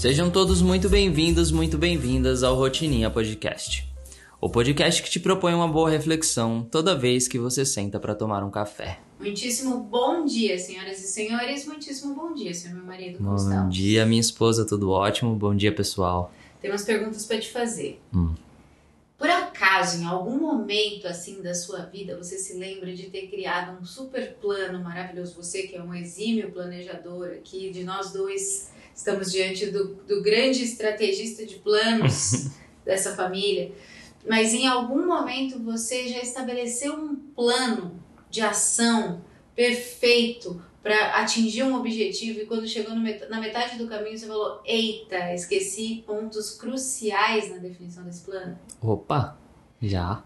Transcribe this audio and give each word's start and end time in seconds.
Sejam 0.00 0.30
todos 0.30 0.62
muito 0.62 0.88
bem-vindos, 0.88 1.52
muito 1.52 1.76
bem-vindas 1.76 2.42
ao 2.42 2.56
Rotininha 2.56 3.10
Podcast. 3.10 3.86
O 4.40 4.48
podcast 4.48 5.02
que 5.02 5.10
te 5.10 5.20
propõe 5.20 5.52
uma 5.52 5.68
boa 5.68 5.90
reflexão 5.90 6.66
toda 6.70 6.96
vez 6.96 7.28
que 7.28 7.38
você 7.38 7.66
senta 7.66 8.00
para 8.00 8.14
tomar 8.14 8.42
um 8.42 8.50
café. 8.50 8.98
Muitíssimo 9.18 9.78
bom 9.78 10.24
dia, 10.24 10.58
senhoras 10.58 11.04
e 11.04 11.06
senhores. 11.06 11.66
Muitíssimo 11.66 12.14
bom 12.14 12.32
dia, 12.32 12.54
senhor 12.54 12.76
meu 12.76 12.86
marido. 12.86 13.18
Como 13.18 13.36
bom 13.36 13.68
dia, 13.68 14.06
minha 14.06 14.22
esposa, 14.22 14.66
tudo 14.66 14.88
ótimo. 14.88 15.36
Bom 15.36 15.54
dia, 15.54 15.70
pessoal. 15.70 16.32
Tem 16.62 16.70
umas 16.70 16.82
perguntas 16.82 17.26
para 17.26 17.38
te 17.38 17.50
fazer. 17.50 18.00
Hum. 18.14 18.34
Por 19.18 19.28
acaso, 19.28 20.00
em 20.00 20.06
algum 20.06 20.38
momento 20.38 21.08
assim 21.08 21.42
da 21.42 21.52
sua 21.52 21.80
vida, 21.80 22.16
você 22.16 22.38
se 22.38 22.54
lembra 22.54 22.94
de 22.94 23.10
ter 23.10 23.26
criado 23.26 23.78
um 23.78 23.84
super 23.84 24.32
plano 24.40 24.82
maravilhoso? 24.82 25.34
Você 25.36 25.64
que 25.64 25.76
é 25.76 25.82
um 25.82 25.94
exímio 25.94 26.50
planejador 26.52 27.32
aqui, 27.32 27.68
de 27.68 27.84
nós 27.84 28.14
dois 28.14 28.70
estamos 28.94 29.30
diante 29.30 29.66
do, 29.66 29.94
do 30.06 30.22
grande 30.22 30.62
estrategista 30.62 31.44
de 31.46 31.56
planos 31.56 32.50
dessa 32.84 33.14
família. 33.14 33.72
Mas 34.28 34.52
em 34.52 34.66
algum 34.66 35.06
momento 35.06 35.58
você 35.58 36.08
já 36.08 36.20
estabeleceu 36.20 36.94
um 36.94 37.16
plano 37.16 37.98
de 38.30 38.40
ação 38.40 39.24
perfeito 39.54 40.62
para 40.82 41.20
atingir 41.20 41.62
um 41.62 41.74
objetivo 41.76 42.40
e 42.40 42.46
quando 42.46 42.66
chegou 42.66 42.94
na 42.94 43.40
metade 43.40 43.76
do 43.76 43.86
caminho 43.86 44.16
você 44.16 44.26
falou: 44.26 44.60
Eita, 44.64 45.34
esqueci 45.34 46.02
pontos 46.06 46.52
cruciais 46.52 47.50
na 47.50 47.58
definição 47.58 48.04
desse 48.04 48.22
plano? 48.22 48.58
Opa, 48.80 49.38
já. 49.80 50.22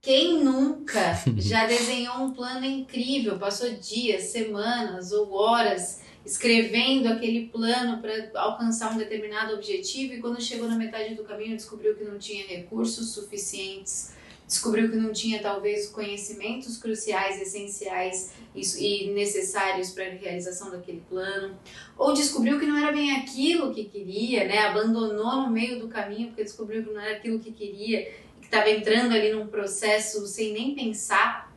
Quem 0.00 0.42
nunca 0.42 1.14
já 1.36 1.66
desenhou 1.66 2.16
um 2.18 2.32
plano 2.32 2.64
incrível, 2.64 3.38
passou 3.38 3.70
dias, 3.70 4.24
semanas 4.24 5.12
ou 5.12 5.32
horas 5.32 6.02
escrevendo 6.24 7.08
aquele 7.08 7.46
plano 7.46 8.02
para 8.02 8.30
alcançar 8.34 8.92
um 8.92 8.98
determinado 8.98 9.54
objetivo 9.54 10.14
e 10.14 10.20
quando 10.20 10.40
chegou 10.40 10.68
na 10.68 10.76
metade 10.76 11.14
do 11.14 11.24
caminho 11.24 11.56
descobriu 11.56 11.94
que 11.94 12.04
não 12.04 12.18
tinha 12.18 12.46
recursos 12.46 13.10
suficientes, 13.10 14.12
descobriu 14.46 14.90
que 14.90 14.96
não 14.96 15.12
tinha 15.12 15.40
talvez 15.40 15.88
conhecimentos 15.88 16.78
cruciais, 16.78 17.40
essenciais 17.40 18.32
e 18.54 19.10
necessários 19.10 19.90
para 19.90 20.06
a 20.06 20.10
realização 20.10 20.70
daquele 20.70 21.02
plano, 21.08 21.54
ou 21.96 22.14
descobriu 22.14 22.58
que 22.58 22.66
não 22.66 22.78
era 22.78 22.90
bem 22.90 23.14
aquilo 23.16 23.74
que 23.74 23.84
queria, 23.84 24.46
né? 24.46 24.58
Abandonou 24.60 25.42
no 25.42 25.50
meio 25.50 25.78
do 25.78 25.88
caminho 25.88 26.28
porque 26.28 26.44
descobriu 26.44 26.82
que 26.82 26.90
não 26.90 27.00
era 27.00 27.16
aquilo 27.16 27.38
que 27.38 27.52
queria, 27.52 28.10
que 28.40 28.46
estava 28.46 28.70
entrando 28.70 29.12
ali 29.12 29.32
num 29.32 29.46
processo 29.46 30.26
sem 30.26 30.52
nem 30.52 30.74
pensar. 30.74 31.52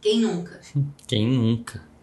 Quem 0.00 0.20
nunca? 0.20 0.60
Quem 1.06 1.26
nunca? 1.26 1.93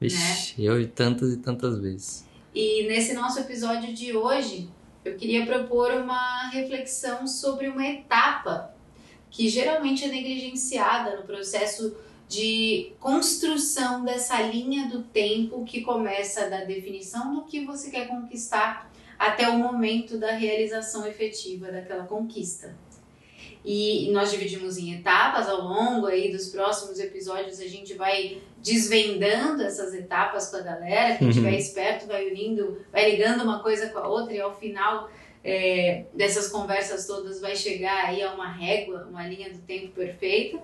Vixe, 0.00 0.60
né? 0.60 0.68
eu 0.68 0.88
tantas 0.88 1.32
e 1.32 1.38
tantas 1.38 1.78
vezes. 1.78 2.24
E 2.54 2.86
nesse 2.86 3.14
nosso 3.14 3.40
episódio 3.40 3.94
de 3.94 4.16
hoje, 4.16 4.68
eu 5.04 5.16
queria 5.16 5.46
propor 5.46 5.92
uma 5.92 6.48
reflexão 6.50 7.26
sobre 7.26 7.68
uma 7.68 7.86
etapa 7.86 8.74
que 9.30 9.48
geralmente 9.48 10.04
é 10.04 10.08
negligenciada 10.08 11.16
no 11.16 11.22
processo 11.22 11.96
de 12.28 12.92
construção 12.98 14.04
dessa 14.04 14.40
linha 14.42 14.88
do 14.88 15.02
tempo 15.02 15.64
que 15.64 15.82
começa 15.82 16.48
da 16.50 16.64
definição 16.64 17.34
do 17.34 17.42
que 17.42 17.64
você 17.64 17.90
quer 17.90 18.08
conquistar 18.08 18.90
até 19.18 19.48
o 19.48 19.58
momento 19.58 20.18
da 20.18 20.32
realização 20.32 21.06
efetiva 21.06 21.70
daquela 21.70 22.04
conquista. 22.04 22.74
E 23.68 24.08
nós 24.12 24.30
dividimos 24.30 24.78
em 24.78 24.94
etapas 24.94 25.48
ao 25.48 25.60
longo 25.60 26.06
aí 26.06 26.30
dos 26.30 26.50
próximos 26.50 27.00
episódios 27.00 27.58
a 27.58 27.66
gente 27.66 27.94
vai 27.94 28.40
desvendando 28.62 29.60
essas 29.60 29.92
etapas 29.92 30.48
com 30.48 30.58
a 30.58 30.60
galera, 30.60 31.16
quem 31.16 31.28
estiver 31.28 31.50
uhum. 31.50 31.58
esperto 31.58 32.06
vai 32.06 32.28
unindo, 32.30 32.80
vai 32.92 33.10
ligando 33.10 33.42
uma 33.42 33.58
coisa 33.58 33.88
com 33.88 33.98
a 33.98 34.06
outra 34.06 34.32
e 34.32 34.40
ao 34.40 34.56
final 34.56 35.10
é, 35.42 36.04
dessas 36.14 36.46
conversas 36.46 37.08
todas 37.08 37.40
vai 37.40 37.56
chegar 37.56 38.04
aí 38.04 38.22
a 38.22 38.32
uma 38.32 38.48
régua, 38.48 39.04
uma 39.10 39.26
linha 39.26 39.52
do 39.52 39.58
tempo 39.58 39.88
perfeita. 39.88 40.62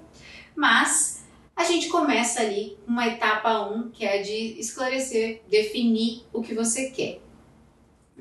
Mas 0.54 1.24
a 1.56 1.64
gente 1.64 1.88
começa 1.88 2.40
ali 2.40 2.78
uma 2.86 3.08
etapa 3.08 3.68
1, 3.68 3.76
um, 3.76 3.90
que 3.90 4.04
é 4.04 4.22
de 4.22 4.60
esclarecer, 4.60 5.42
definir 5.50 6.22
o 6.32 6.40
que 6.40 6.54
você 6.54 6.90
quer. 6.90 7.18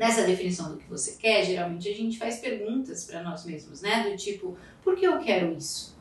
Nessa 0.02 0.24
definição 0.24 0.72
do 0.72 0.78
que 0.80 0.90
você 0.90 1.12
quer, 1.12 1.46
geralmente 1.46 1.88
a 1.88 1.94
gente 1.94 2.18
faz 2.18 2.40
perguntas 2.40 3.04
para 3.04 3.22
nós 3.22 3.46
mesmos, 3.46 3.82
né? 3.82 4.10
Do 4.10 4.18
tipo, 4.18 4.58
por 4.84 4.96
que 4.96 5.06
eu 5.06 5.20
quero 5.20 5.56
isso? 5.56 5.96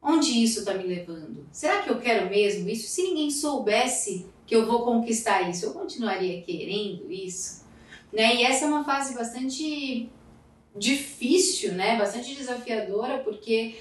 Onde 0.00 0.42
isso 0.42 0.60
está 0.60 0.72
me 0.72 0.84
levando? 0.84 1.46
Será 1.52 1.82
que 1.82 1.90
eu 1.90 2.00
quero 2.00 2.30
mesmo 2.30 2.66
isso? 2.66 2.88
Se 2.88 3.02
ninguém 3.02 3.30
soubesse 3.30 4.24
que 4.46 4.56
eu 4.56 4.64
vou 4.64 4.82
conquistar 4.86 5.50
isso, 5.50 5.66
eu 5.66 5.74
continuaria 5.74 6.40
querendo 6.40 7.12
isso? 7.12 7.66
Né? 8.10 8.36
E 8.36 8.42
essa 8.42 8.64
é 8.64 8.68
uma 8.68 8.84
fase 8.84 9.14
bastante 9.14 10.08
difícil, 10.74 11.74
né? 11.74 11.98
Bastante 11.98 12.34
desafiadora, 12.34 13.18
porque 13.18 13.74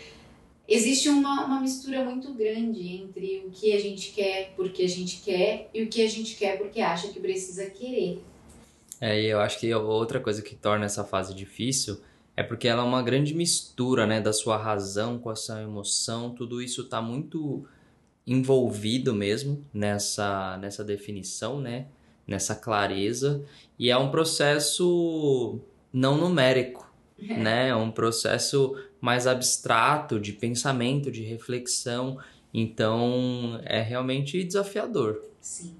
existe 0.67 1.07
uma, 1.07 1.45
uma 1.45 1.61
mistura 1.61 2.03
muito 2.03 2.33
grande 2.33 2.89
entre 2.89 3.45
o 3.47 3.49
que 3.49 3.71
a 3.71 3.79
gente 3.79 4.11
quer 4.11 4.51
porque 4.53 4.83
a 4.83 4.89
gente 4.89 5.21
quer 5.21 5.69
e 5.73 5.81
o 5.81 5.87
que 5.87 6.01
a 6.01 6.09
gente 6.09 6.35
quer 6.35 6.57
porque 6.57 6.81
acha 6.81 7.07
que 7.07 7.21
precisa 7.21 7.69
querer. 7.69 8.21
É, 9.01 9.19
e 9.19 9.25
eu 9.25 9.39
acho 9.39 9.59
que 9.59 9.73
outra 9.73 10.19
coisa 10.19 10.43
que 10.43 10.55
torna 10.55 10.85
essa 10.85 11.03
fase 11.03 11.33
difícil 11.33 11.99
é 12.37 12.43
porque 12.43 12.67
ela 12.67 12.83
é 12.83 12.85
uma 12.85 13.01
grande 13.01 13.33
mistura, 13.33 14.05
né, 14.05 14.21
da 14.21 14.31
sua 14.31 14.55
razão 14.55 15.17
com 15.17 15.29
a 15.29 15.35
sua 15.35 15.61
emoção, 15.61 16.29
tudo 16.29 16.61
isso 16.61 16.83
está 16.83 17.01
muito 17.01 17.65
envolvido 18.25 19.13
mesmo 19.13 19.65
nessa 19.73 20.57
nessa 20.57 20.83
definição, 20.83 21.59
né, 21.59 21.87
nessa 22.27 22.55
clareza, 22.55 23.43
e 23.77 23.89
é 23.89 23.97
um 23.97 24.11
processo 24.11 25.59
não 25.91 26.17
numérico, 26.17 26.89
é. 27.19 27.37
né? 27.37 27.67
É 27.69 27.75
um 27.75 27.91
processo 27.91 28.75
mais 28.99 29.27
abstrato 29.27 30.19
de 30.19 30.31
pensamento, 30.31 31.11
de 31.11 31.23
reflexão, 31.23 32.17
então 32.53 33.59
é 33.63 33.81
realmente 33.81 34.43
desafiador. 34.43 35.21
Sim. 35.39 35.75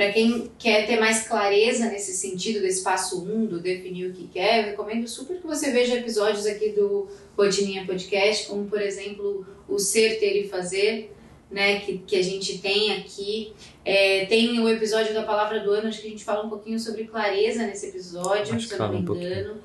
Para 0.00 0.12
quem 0.12 0.50
quer 0.58 0.86
ter 0.86 0.98
mais 0.98 1.28
clareza 1.28 1.90
nesse 1.90 2.14
sentido 2.14 2.62
desse 2.62 2.82
passo 2.82 3.22
1, 3.22 3.34
um, 3.34 3.44
do 3.44 3.60
definir 3.60 4.08
o 4.08 4.14
que 4.14 4.28
quer, 4.28 4.60
eu 4.60 4.70
recomendo 4.70 5.06
super 5.06 5.36
que 5.36 5.46
você 5.46 5.70
veja 5.72 5.98
episódios 5.98 6.46
aqui 6.46 6.70
do 6.70 7.06
Rotininha 7.36 7.84
Podcast, 7.84 8.48
como 8.48 8.64
por 8.64 8.80
exemplo 8.80 9.44
o 9.68 9.78
Ser, 9.78 10.18
Ter 10.18 10.40
e 10.40 10.48
Fazer, 10.48 11.14
né, 11.50 11.80
que, 11.80 11.98
que 11.98 12.16
a 12.16 12.22
gente 12.22 12.60
tem 12.60 12.92
aqui. 12.94 13.52
É, 13.84 14.24
tem 14.24 14.58
o 14.58 14.70
episódio 14.70 15.12
da 15.12 15.22
Palavra 15.22 15.60
do 15.60 15.70
Ano, 15.70 15.88
acho 15.88 16.00
que 16.00 16.06
a 16.06 16.10
gente 16.10 16.24
fala 16.24 16.46
um 16.46 16.48
pouquinho 16.48 16.80
sobre 16.80 17.04
clareza 17.04 17.66
nesse 17.66 17.88
episódio, 17.88 18.58
se 18.58 18.72
eu 18.72 18.78
não 18.78 18.92
me 18.92 19.00
engano. 19.00 19.52
Um 19.52 19.58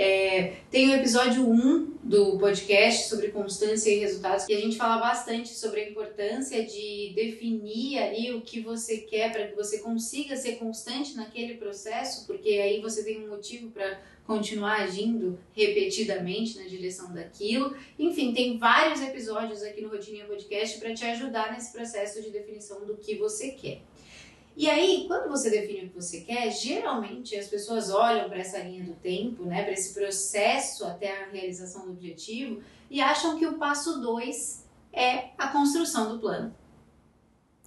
é, 0.00 0.52
tem 0.70 0.90
o 0.90 0.94
episódio 0.94 1.42
1 1.42 1.98
do 2.04 2.38
podcast 2.38 3.08
sobre 3.08 3.32
constância 3.32 3.90
e 3.90 3.98
resultados, 3.98 4.44
que 4.44 4.54
a 4.54 4.60
gente 4.60 4.76
fala 4.76 4.98
bastante 5.00 5.48
sobre 5.48 5.80
a 5.80 5.90
importância 5.90 6.64
de 6.64 7.12
definir 7.16 7.98
ali 7.98 8.32
o 8.32 8.40
que 8.40 8.60
você 8.60 8.98
quer 8.98 9.32
para 9.32 9.48
que 9.48 9.56
você 9.56 9.78
consiga 9.78 10.36
ser 10.36 10.52
constante 10.52 11.16
naquele 11.16 11.54
processo, 11.54 12.28
porque 12.28 12.48
aí 12.50 12.80
você 12.80 13.02
tem 13.02 13.24
um 13.24 13.28
motivo 13.28 13.72
para 13.72 14.00
continuar 14.24 14.82
agindo 14.82 15.36
repetidamente 15.52 16.58
na 16.58 16.68
direção 16.68 17.12
daquilo. 17.12 17.74
Enfim, 17.98 18.32
tem 18.32 18.56
vários 18.56 19.02
episódios 19.02 19.64
aqui 19.64 19.80
no 19.80 19.88
Rotininha 19.88 20.26
Podcast 20.26 20.78
para 20.78 20.94
te 20.94 21.04
ajudar 21.06 21.52
nesse 21.52 21.72
processo 21.72 22.22
de 22.22 22.30
definição 22.30 22.86
do 22.86 22.96
que 22.96 23.16
você 23.16 23.48
quer. 23.50 23.80
E 24.58 24.68
aí, 24.68 25.04
quando 25.06 25.28
você 25.28 25.50
define 25.50 25.86
o 25.86 25.88
que 25.88 25.94
você 25.94 26.22
quer, 26.22 26.50
geralmente 26.50 27.36
as 27.36 27.46
pessoas 27.46 27.90
olham 27.90 28.28
para 28.28 28.38
essa 28.38 28.58
linha 28.58 28.82
do 28.82 28.92
tempo, 28.94 29.44
né, 29.44 29.62
para 29.62 29.72
esse 29.72 29.94
processo 29.94 30.84
até 30.84 31.22
a 31.22 31.28
realização 31.28 31.86
do 31.86 31.92
objetivo 31.92 32.60
e 32.90 33.00
acham 33.00 33.38
que 33.38 33.46
o 33.46 33.56
passo 33.56 34.00
2 34.00 34.66
é 34.92 35.28
a 35.38 35.46
construção 35.46 36.12
do 36.12 36.18
plano. 36.18 36.52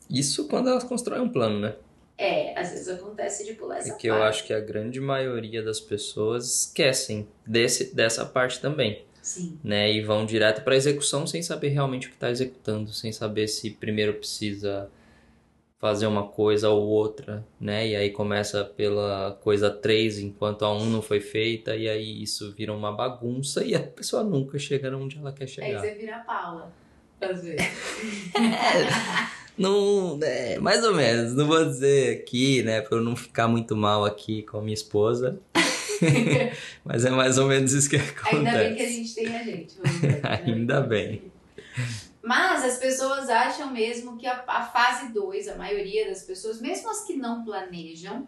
Isso 0.09 0.49
quando 0.49 0.67
elas 0.67 0.83
constroem 0.83 1.21
um 1.21 1.29
plano, 1.29 1.61
né? 1.61 1.75
É, 2.17 2.59
às 2.59 2.71
vezes 2.71 2.89
acontece 2.89 3.45
de 3.45 3.53
pular 3.53 3.77
essa 3.77 3.93
é 3.93 3.95
que 3.95 4.09
parte. 4.09 4.21
eu 4.21 4.23
acho 4.27 4.45
que 4.45 4.53
a 4.53 4.59
grande 4.59 4.99
maioria 4.99 5.63
das 5.63 5.79
pessoas 5.79 6.45
esquecem 6.45 7.25
desse, 7.47 7.95
dessa 7.95 8.25
parte 8.25 8.59
também. 8.59 9.05
Sim. 9.21 9.57
Né? 9.63 9.93
E 9.93 10.01
vão 10.01 10.25
direto 10.25 10.61
para 10.61 10.75
execução 10.75 11.25
sem 11.25 11.41
saber 11.41 11.69
realmente 11.69 12.07
o 12.07 12.09
que 12.09 12.17
está 12.17 12.29
executando, 12.29 12.91
sem 12.91 13.13
saber 13.13 13.47
se 13.47 13.69
primeiro 13.69 14.15
precisa 14.15 14.91
fazer 15.81 16.05
uma 16.05 16.27
coisa 16.27 16.69
ou 16.69 16.87
outra, 16.87 17.43
né? 17.59 17.87
E 17.87 17.95
aí 17.95 18.11
começa 18.11 18.63
pela 18.63 19.35
coisa 19.41 19.71
3 19.71 20.19
enquanto 20.19 20.63
a 20.63 20.71
1 20.71 20.85
não 20.85 21.01
foi 21.01 21.19
feita 21.19 21.75
e 21.75 21.89
aí 21.89 22.21
isso 22.21 22.53
vira 22.53 22.71
uma 22.71 22.91
bagunça 22.91 23.65
e 23.65 23.73
a 23.73 23.79
pessoa 23.79 24.23
nunca 24.23 24.59
chega 24.59 24.95
onde 24.95 25.17
ela 25.17 25.33
quer 25.33 25.47
chegar. 25.47 25.81
Aí 25.81 25.89
você 25.89 25.95
vira 25.95 26.17
a 26.17 26.19
Paula, 26.19 26.71
às 27.19 27.41
vezes. 27.41 27.65
não, 29.57 30.19
é, 30.21 30.59
mais 30.59 30.83
ou 30.83 30.93
menos, 30.93 31.33
não 31.33 31.47
vou 31.47 31.65
dizer 31.65 32.19
aqui, 32.19 32.61
né, 32.61 32.81
para 32.81 32.99
eu 32.99 33.01
não 33.01 33.15
ficar 33.15 33.47
muito 33.47 33.75
mal 33.75 34.05
aqui 34.05 34.43
com 34.43 34.59
a 34.59 34.61
minha 34.61 34.75
esposa. 34.75 35.39
Mas 36.85 37.05
é 37.05 37.09
mais 37.09 37.39
ou 37.39 37.47
menos 37.47 37.73
isso 37.73 37.89
que 37.89 37.95
acontece. 37.95 38.35
Ainda 38.35 38.51
bem 38.51 38.75
que 38.75 38.83
a 38.83 38.89
gente 38.89 39.15
tem 39.15 39.35
a 39.35 39.43
gente. 39.43 39.79
Né? 39.79 40.21
Ainda 40.45 40.81
bem. 40.81 41.23
Mas 42.21 42.63
as 42.63 42.77
pessoas 42.77 43.29
acham 43.29 43.71
mesmo 43.71 44.17
que 44.17 44.27
a, 44.27 44.43
a 44.47 44.65
fase 44.65 45.11
2, 45.11 45.47
a 45.47 45.55
maioria 45.55 46.07
das 46.07 46.23
pessoas, 46.23 46.61
mesmo 46.61 46.89
as 46.89 47.03
que 47.03 47.15
não 47.15 47.43
planejam, 47.43 48.27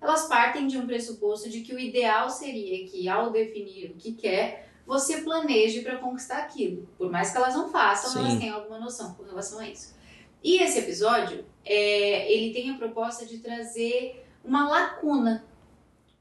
elas 0.00 0.26
partem 0.26 0.66
de 0.66 0.78
um 0.78 0.86
pressuposto 0.86 1.48
de 1.48 1.60
que 1.60 1.74
o 1.74 1.78
ideal 1.78 2.30
seria 2.30 2.86
que, 2.86 3.08
ao 3.08 3.30
definir 3.30 3.90
o 3.90 3.94
que 3.94 4.12
quer, 4.12 4.68
você 4.86 5.22
planeje 5.22 5.80
para 5.80 5.96
conquistar 5.96 6.38
aquilo. 6.38 6.88
Por 6.98 7.10
mais 7.10 7.30
que 7.30 7.36
elas 7.36 7.54
não 7.54 7.70
façam, 7.70 8.10
Sim. 8.10 8.18
elas 8.18 8.38
têm 8.38 8.50
alguma 8.50 8.78
noção 8.78 9.14
com 9.14 9.22
relação 9.22 9.58
a 9.58 9.68
isso. 9.68 9.94
E 10.42 10.62
esse 10.62 10.78
episódio, 10.78 11.44
é, 11.64 12.30
ele 12.30 12.52
tem 12.52 12.70
a 12.70 12.76
proposta 12.76 13.24
de 13.24 13.38
trazer 13.38 14.26
uma 14.44 14.68
lacuna 14.68 15.46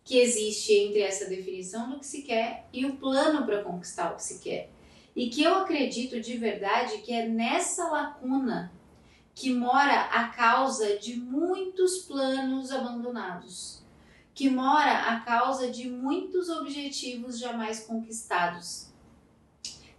que 0.04 0.18
existe 0.18 0.74
entre 0.74 1.02
essa 1.02 1.26
definição 1.26 1.90
do 1.90 2.00
que 2.00 2.06
se 2.06 2.22
quer 2.22 2.66
e 2.72 2.86
o 2.86 2.96
plano 2.96 3.46
para 3.46 3.64
conquistar 3.64 4.12
o 4.12 4.16
que 4.16 4.24
se 4.24 4.40
quer. 4.40 4.70
E 5.16 5.30
que 5.30 5.44
eu 5.44 5.56
acredito 5.56 6.20
de 6.20 6.38
verdade 6.38 7.00
que 7.00 7.14
é 7.14 7.28
nessa 7.28 7.88
lacuna 7.90 8.72
que 9.36 9.54
mora 9.54 10.02
a 10.12 10.30
causa 10.30 10.98
de 10.98 11.18
muitos 11.18 12.00
planos 12.00 12.72
abandonados, 12.72 13.84
que 14.34 14.50
mora 14.50 15.10
a 15.10 15.20
causa 15.22 15.70
de 15.70 15.90
muitos 15.90 16.50
objetivos 16.50 17.40
jamais 17.40 17.80
conquistados, 17.82 18.92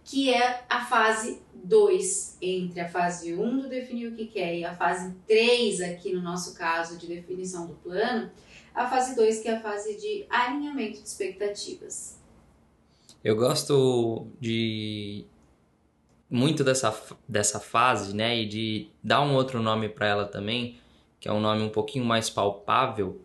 que 0.03 0.33
é 0.33 0.63
a 0.69 0.85
fase 0.85 1.41
2, 1.53 2.37
entre 2.41 2.79
a 2.79 2.87
fase 2.87 3.33
1 3.33 3.43
um 3.43 3.59
do 3.61 3.67
definir 3.67 4.07
o 4.07 4.15
que 4.15 4.27
quer 4.27 4.55
e 4.55 4.63
a 4.63 4.75
fase 4.75 5.13
3, 5.27 5.81
aqui 5.81 6.13
no 6.13 6.21
nosso 6.21 6.55
caso, 6.55 6.97
de 6.97 7.07
definição 7.07 7.65
do 7.65 7.73
plano, 7.75 8.31
a 8.73 8.87
fase 8.87 9.15
2, 9.15 9.39
que 9.39 9.47
é 9.47 9.55
a 9.55 9.61
fase 9.61 9.95
de 9.97 10.25
alinhamento 10.29 11.01
de 11.01 11.07
expectativas. 11.07 12.19
Eu 13.25 13.35
gosto 13.35 14.27
de 14.39 15.25
muito 16.29 16.63
dessa, 16.63 16.95
dessa 17.27 17.59
fase, 17.59 18.15
né? 18.15 18.39
E 18.39 18.45
de 18.47 18.87
dar 19.03 19.21
um 19.21 19.33
outro 19.33 19.59
nome 19.63 19.89
para 19.89 20.05
ela 20.07 20.25
também, 20.25 20.77
que 21.19 21.27
é 21.27 21.33
um 21.33 21.41
nome 21.41 21.63
um 21.63 21.69
pouquinho 21.69 22.05
mais 22.05 22.29
palpável, 22.29 23.19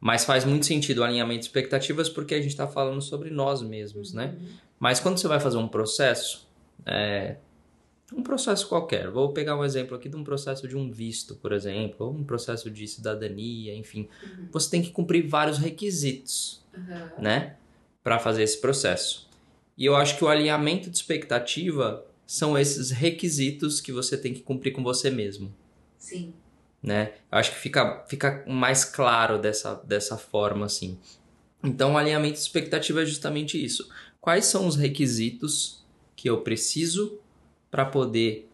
mas 0.00 0.24
faz 0.24 0.46
muito 0.46 0.64
sentido 0.64 0.98
o 1.00 1.04
alinhamento 1.04 1.40
de 1.40 1.46
expectativas 1.46 2.08
porque 2.08 2.34
a 2.34 2.38
gente 2.38 2.48
está 2.52 2.66
falando 2.66 3.02
sobre 3.02 3.28
nós 3.28 3.60
mesmos, 3.60 4.14
né? 4.14 4.34
Mas 4.78 5.00
quando 5.00 5.18
você 5.18 5.28
vai 5.28 5.38
fazer 5.38 5.58
um 5.58 5.68
processo, 5.68 6.48
é, 6.86 7.36
um 8.14 8.22
processo 8.22 8.66
qualquer, 8.68 9.10
vou 9.10 9.34
pegar 9.34 9.54
um 9.54 9.62
exemplo 9.64 9.94
aqui 9.94 10.08
de 10.08 10.16
um 10.16 10.24
processo 10.24 10.66
de 10.66 10.76
um 10.78 10.90
visto, 10.90 11.36
por 11.36 11.52
exemplo, 11.52 12.06
ou 12.06 12.14
um 12.14 12.24
processo 12.24 12.70
de 12.70 12.88
cidadania, 12.88 13.74
enfim, 13.74 14.08
Uhum. 14.22 14.48
você 14.50 14.70
tem 14.70 14.80
que 14.80 14.90
cumprir 14.92 15.28
vários 15.28 15.58
requisitos 15.58 16.64
Uhum. 16.74 17.22
né, 17.22 17.56
para 18.02 18.18
fazer 18.18 18.42
esse 18.42 18.60
processo. 18.60 19.25
E 19.76 19.84
eu 19.84 19.94
acho 19.94 20.16
que 20.16 20.24
o 20.24 20.28
alinhamento 20.28 20.90
de 20.90 20.96
expectativa 20.96 22.04
são 22.26 22.58
esses 22.58 22.90
requisitos 22.90 23.80
que 23.80 23.92
você 23.92 24.16
tem 24.16 24.32
que 24.32 24.40
cumprir 24.40 24.72
com 24.72 24.82
você 24.82 25.10
mesmo, 25.10 25.54
Sim. 25.98 26.32
né? 26.82 27.12
Eu 27.30 27.38
acho 27.38 27.52
que 27.52 27.58
fica, 27.58 28.04
fica 28.08 28.44
mais 28.48 28.84
claro 28.84 29.38
dessa, 29.38 29.74
dessa 29.84 30.16
forma 30.16 30.66
assim. 30.66 30.98
Então, 31.62 31.94
o 31.94 31.98
alinhamento 31.98 32.34
de 32.34 32.40
expectativa 32.40 33.02
é 33.02 33.06
justamente 33.06 33.62
isso. 33.62 33.88
Quais 34.20 34.46
são 34.46 34.66
os 34.66 34.76
requisitos 34.76 35.84
que 36.16 36.28
eu 36.28 36.40
preciso 36.40 37.20
para 37.70 37.84
poder 37.84 38.48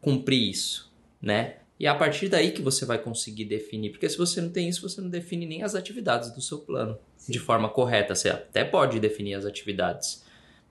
cumprir 0.00 0.50
isso, 0.50 0.92
né? 1.20 1.56
E 1.80 1.86
é 1.86 1.88
a 1.88 1.94
partir 1.94 2.28
daí 2.28 2.52
que 2.52 2.62
você 2.62 2.84
vai 2.84 2.98
conseguir 2.98 3.44
definir, 3.44 3.90
porque 3.90 4.08
se 4.08 4.16
você 4.16 4.40
não 4.40 4.50
tem 4.50 4.68
isso, 4.68 4.88
você 4.88 5.00
não 5.00 5.08
define 5.08 5.46
nem 5.46 5.62
as 5.64 5.74
atividades 5.74 6.30
do 6.30 6.40
seu 6.40 6.58
plano 6.58 6.96
Sim. 7.16 7.32
de 7.32 7.38
forma 7.40 7.68
correta. 7.68 8.14
Você 8.14 8.28
até 8.28 8.64
pode 8.64 9.00
definir 9.00 9.34
as 9.34 9.44
atividades, 9.44 10.21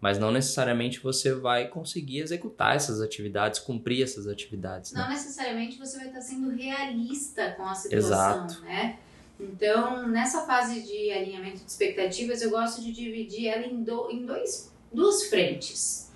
mas 0.02 0.18
não 0.18 0.32
necessariamente 0.32 1.00
você 1.00 1.32
vai 1.34 1.68
conseguir 1.68 2.20
executar 2.20 2.76
essas 2.76 3.00
atividades, 3.00 3.60
cumprir 3.60 4.04
essas 4.04 4.28
atividades. 4.28 4.92
Né? 4.92 5.02
Não 5.02 5.10
necessariamente 5.10 5.78
você 5.78 5.98
vai 5.98 6.08
estar 6.08 6.22
sendo 6.22 6.50
realista 6.50 7.52
com 7.52 7.64
a 7.64 7.76
situação, 7.76 8.46
Exato. 8.46 8.62
né? 8.62 8.98
Então, 9.40 10.08
nessa 10.08 10.46
fase 10.46 10.82
de 10.82 11.12
alinhamento 11.12 11.64
de 11.64 11.72
expectativas, 11.72 12.42
eu 12.42 12.50
gosto 12.50 12.82
de 12.82 12.92
dividir 12.92 13.48
ela 13.48 13.66
em, 13.66 13.84
do, 13.84 14.10
em 14.12 14.26
dois, 14.26 14.72
duas 14.92 15.26
frentes. 15.26 16.12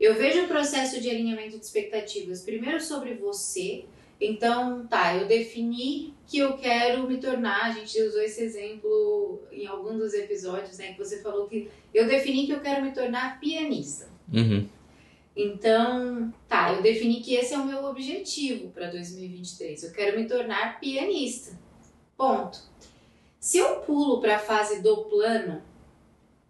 Eu 0.00 0.14
vejo 0.14 0.44
o 0.44 0.48
processo 0.48 1.00
de 1.00 1.08
alinhamento 1.08 1.58
de 1.58 1.64
expectativas 1.64 2.42
primeiro 2.42 2.80
sobre 2.80 3.14
você. 3.14 3.84
Então, 4.20 4.86
tá, 4.86 5.16
eu 5.16 5.26
defini 5.26 6.14
que 6.26 6.38
eu 6.38 6.56
quero 6.56 7.06
me 7.06 7.18
tornar. 7.18 7.64
A 7.64 7.70
gente 7.70 8.00
usou 8.02 8.22
esse 8.22 8.42
exemplo 8.42 9.42
em 9.50 9.66
algum 9.66 9.96
dos 9.96 10.14
episódios, 10.14 10.78
né? 10.78 10.92
Que 10.92 10.98
você 10.98 11.20
falou 11.22 11.46
que 11.46 11.68
eu 11.92 12.06
defini 12.06 12.46
que 12.46 12.52
eu 12.52 12.60
quero 12.60 12.82
me 12.82 12.92
tornar 12.92 13.40
pianista. 13.40 14.08
Uhum. 14.32 14.68
Então, 15.36 16.32
tá, 16.48 16.72
eu 16.72 16.82
defini 16.82 17.20
que 17.20 17.34
esse 17.34 17.54
é 17.54 17.58
o 17.58 17.66
meu 17.66 17.84
objetivo 17.84 18.68
para 18.70 18.88
2023. 18.90 19.82
Eu 19.82 19.92
quero 19.92 20.18
me 20.18 20.26
tornar 20.26 20.78
pianista. 20.78 21.58
Ponto. 22.16 22.58
Se 23.40 23.58
eu 23.58 23.80
pulo 23.80 24.20
para 24.20 24.36
a 24.36 24.38
fase 24.38 24.80
do 24.80 25.04
plano, 25.04 25.60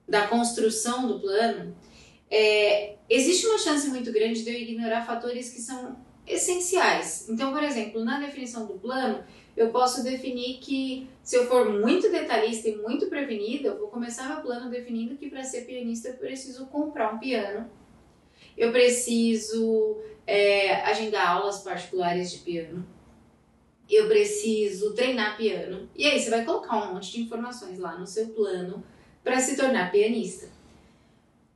da 0.06 0.28
construção 0.28 1.08
do 1.08 1.18
plano, 1.18 1.74
é, 2.30 2.96
existe 3.08 3.46
uma 3.46 3.58
chance 3.58 3.88
muito 3.88 4.12
grande 4.12 4.44
de 4.44 4.50
eu 4.50 4.54
ignorar 4.54 5.06
fatores 5.06 5.50
que 5.50 5.60
são 5.60 5.96
essenciais. 6.26 7.28
Então, 7.28 7.52
por 7.52 7.62
exemplo, 7.62 8.04
na 8.04 8.18
definição 8.18 8.66
do 8.66 8.74
plano, 8.74 9.24
eu 9.56 9.70
posso 9.70 10.02
definir 10.02 10.58
que 10.58 11.08
se 11.22 11.36
eu 11.36 11.46
for 11.46 11.70
muito 11.70 12.10
detalhista 12.10 12.68
e 12.68 12.76
muito 12.76 13.06
prevenida, 13.06 13.68
eu 13.68 13.78
vou 13.78 13.88
começar 13.88 14.28
meu 14.28 14.42
plano 14.42 14.70
definindo 14.70 15.16
que 15.16 15.30
para 15.30 15.42
ser 15.42 15.62
pianista 15.62 16.08
eu 16.08 16.14
preciso 16.14 16.66
comprar 16.66 17.14
um 17.14 17.18
piano 17.18 17.70
eu 18.56 18.70
preciso 18.70 19.98
é, 20.26 20.74
agendar 20.82 21.28
aulas 21.28 21.58
particulares 21.62 22.30
de 22.30 22.38
piano. 22.38 22.86
Eu 23.90 24.08
preciso 24.08 24.94
treinar 24.94 25.36
piano. 25.36 25.88
E 25.94 26.06
aí 26.06 26.18
você 26.18 26.30
vai 26.30 26.44
colocar 26.44 26.76
um 26.76 26.94
monte 26.94 27.12
de 27.12 27.22
informações 27.22 27.78
lá 27.78 27.98
no 27.98 28.06
seu 28.06 28.28
plano 28.28 28.82
para 29.22 29.40
se 29.40 29.56
tornar 29.56 29.90
pianista. 29.90 30.48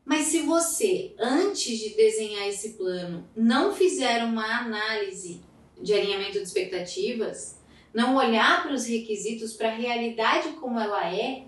Mas 0.09 0.29
se 0.29 0.41
você, 0.41 1.15
antes 1.19 1.79
de 1.79 1.91
desenhar 1.91 2.49
esse 2.49 2.71
plano, 2.71 3.29
não 3.37 3.75
fizer 3.75 4.25
uma 4.25 4.61
análise 4.61 5.43
de 5.79 5.93
alinhamento 5.93 6.39
de 6.39 6.45
expectativas, 6.45 7.59
não 7.93 8.17
olhar 8.17 8.63
para 8.63 8.73
os 8.73 8.87
requisitos, 8.87 9.53
para 9.53 9.69
a 9.69 9.75
realidade 9.75 10.53
como 10.53 10.81
ela 10.81 11.15
é, 11.15 11.45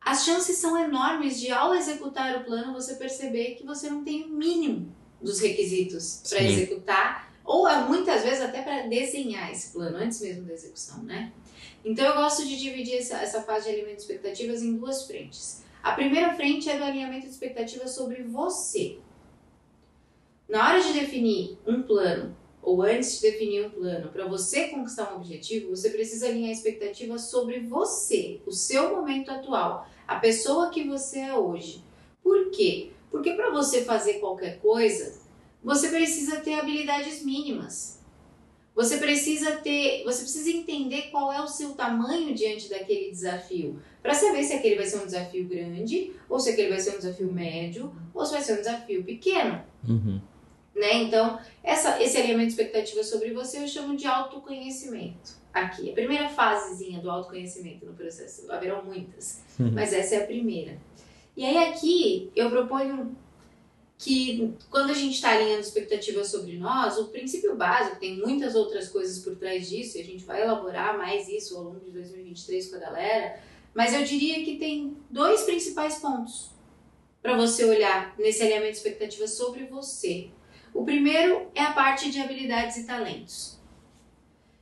as 0.00 0.24
chances 0.24 0.56
são 0.58 0.78
enormes 0.78 1.40
de, 1.40 1.50
ao 1.50 1.74
executar 1.74 2.36
o 2.36 2.44
plano, 2.44 2.72
você 2.72 2.94
perceber 2.94 3.56
que 3.56 3.66
você 3.66 3.90
não 3.90 4.04
tem 4.04 4.22
o 4.22 4.28
mínimo 4.28 4.94
dos 5.20 5.40
requisitos 5.40 6.22
para 6.28 6.44
executar, 6.44 7.34
ou 7.44 7.68
é, 7.68 7.84
muitas 7.88 8.22
vezes 8.22 8.40
até 8.40 8.62
para 8.62 8.86
desenhar 8.86 9.50
esse 9.50 9.72
plano, 9.72 9.96
antes 9.96 10.20
mesmo 10.20 10.44
da 10.44 10.54
execução, 10.54 11.02
né? 11.02 11.32
Então 11.84 12.06
eu 12.06 12.14
gosto 12.14 12.46
de 12.46 12.56
dividir 12.56 12.98
essa, 12.98 13.16
essa 13.16 13.42
fase 13.42 13.64
de 13.64 13.70
alinhamento 13.70 13.96
de 13.96 14.02
expectativas 14.02 14.62
em 14.62 14.76
duas 14.76 15.06
frentes. 15.08 15.68
A 15.82 15.92
primeira 15.92 16.34
frente 16.34 16.68
é 16.68 16.76
do 16.76 16.84
alinhamento 16.84 17.26
de 17.26 17.32
expectativas 17.32 17.92
sobre 17.92 18.22
você. 18.22 18.98
Na 20.48 20.68
hora 20.68 20.82
de 20.82 20.92
definir 20.92 21.56
um 21.66 21.82
plano, 21.82 22.36
ou 22.62 22.82
antes 22.82 23.14
de 23.16 23.30
definir 23.30 23.66
um 23.66 23.70
plano, 23.70 24.10
para 24.10 24.26
você 24.26 24.68
conquistar 24.68 25.12
um 25.12 25.16
objetivo, 25.16 25.70
você 25.70 25.90
precisa 25.90 26.26
alinhar 26.26 26.50
expectativas 26.50 27.22
sobre 27.30 27.60
você, 27.60 28.40
o 28.46 28.52
seu 28.52 28.94
momento 28.96 29.30
atual, 29.30 29.88
a 30.06 30.16
pessoa 30.16 30.70
que 30.70 30.84
você 30.84 31.20
é 31.20 31.34
hoje. 31.34 31.82
Por 32.22 32.50
quê? 32.50 32.90
Porque 33.10 33.32
para 33.32 33.50
você 33.50 33.84
fazer 33.84 34.14
qualquer 34.14 34.58
coisa, 34.58 35.20
você 35.62 35.88
precisa 35.88 36.40
ter 36.40 36.54
habilidades 36.54 37.24
mínimas. 37.24 37.99
Você 38.74 38.96
precisa 38.98 39.56
ter, 39.56 40.04
você 40.04 40.22
precisa 40.22 40.50
entender 40.50 41.10
qual 41.10 41.32
é 41.32 41.40
o 41.42 41.46
seu 41.48 41.70
tamanho 41.72 42.34
diante 42.34 42.70
daquele 42.70 43.10
desafio, 43.10 43.80
para 44.02 44.14
saber 44.14 44.42
se 44.44 44.54
aquele 44.54 44.76
vai 44.76 44.86
ser 44.86 44.98
um 45.00 45.04
desafio 45.06 45.46
grande, 45.46 46.12
ou 46.28 46.38
se 46.40 46.50
aquele 46.50 46.70
vai 46.70 46.78
ser 46.80 46.94
um 46.94 46.98
desafio 46.98 47.30
médio, 47.32 47.92
ou 48.14 48.24
se 48.24 48.32
vai 48.32 48.40
ser 48.42 48.52
um 48.54 48.56
desafio 48.56 49.02
pequeno 49.04 49.62
Uhum. 49.86 50.20
né? 50.74 50.94
Então, 51.02 51.38
essa, 51.62 52.00
esse 52.02 52.16
alinhamento 52.16 52.46
de 52.46 52.52
expectativa 52.60 53.02
sobre 53.02 53.32
você 53.32 53.58
eu 53.58 53.68
chamo 53.68 53.96
de 53.96 54.06
autoconhecimento. 54.06 55.38
Aqui, 55.52 55.90
a 55.90 55.94
primeira 55.94 56.28
fasezinha 56.28 57.00
do 57.00 57.10
autoconhecimento 57.10 57.84
no 57.84 57.92
processo. 57.92 58.50
Haverão 58.52 58.84
muitas, 58.84 59.42
Uhum. 59.58 59.72
mas 59.72 59.92
essa 59.92 60.14
é 60.14 60.22
a 60.22 60.26
primeira. 60.26 60.78
E 61.36 61.44
aí 61.44 61.56
aqui 61.68 62.30
eu 62.36 62.48
proponho 62.50 63.14
que 64.00 64.54
quando 64.70 64.90
a 64.90 64.94
gente 64.94 65.16
está 65.16 65.32
alinhando 65.32 65.60
expectativas 65.60 66.28
sobre 66.28 66.56
nós, 66.56 66.96
o 66.96 67.08
princípio 67.08 67.54
básico, 67.54 68.00
tem 68.00 68.16
muitas 68.16 68.54
outras 68.54 68.88
coisas 68.88 69.22
por 69.22 69.36
trás 69.36 69.68
disso, 69.68 69.98
e 69.98 70.00
a 70.00 70.04
gente 70.04 70.24
vai 70.24 70.40
elaborar 70.40 70.96
mais 70.96 71.28
isso 71.28 71.54
ao 71.54 71.64
longo 71.64 71.80
de 71.80 71.90
2023 71.90 72.70
com 72.70 72.76
a 72.76 72.78
galera, 72.78 73.38
mas 73.74 73.92
eu 73.92 74.02
diria 74.02 74.42
que 74.42 74.56
tem 74.56 74.96
dois 75.10 75.42
principais 75.42 75.96
pontos 75.98 76.50
para 77.20 77.36
você 77.36 77.62
olhar 77.66 78.14
nesse 78.18 78.42
alinhamento 78.42 78.72
de 78.72 78.78
expectativas 78.78 79.32
sobre 79.32 79.64
você. 79.66 80.30
O 80.72 80.82
primeiro 80.82 81.50
é 81.54 81.60
a 81.60 81.72
parte 81.72 82.10
de 82.10 82.20
habilidades 82.20 82.78
e 82.78 82.86
talentos. 82.86 83.58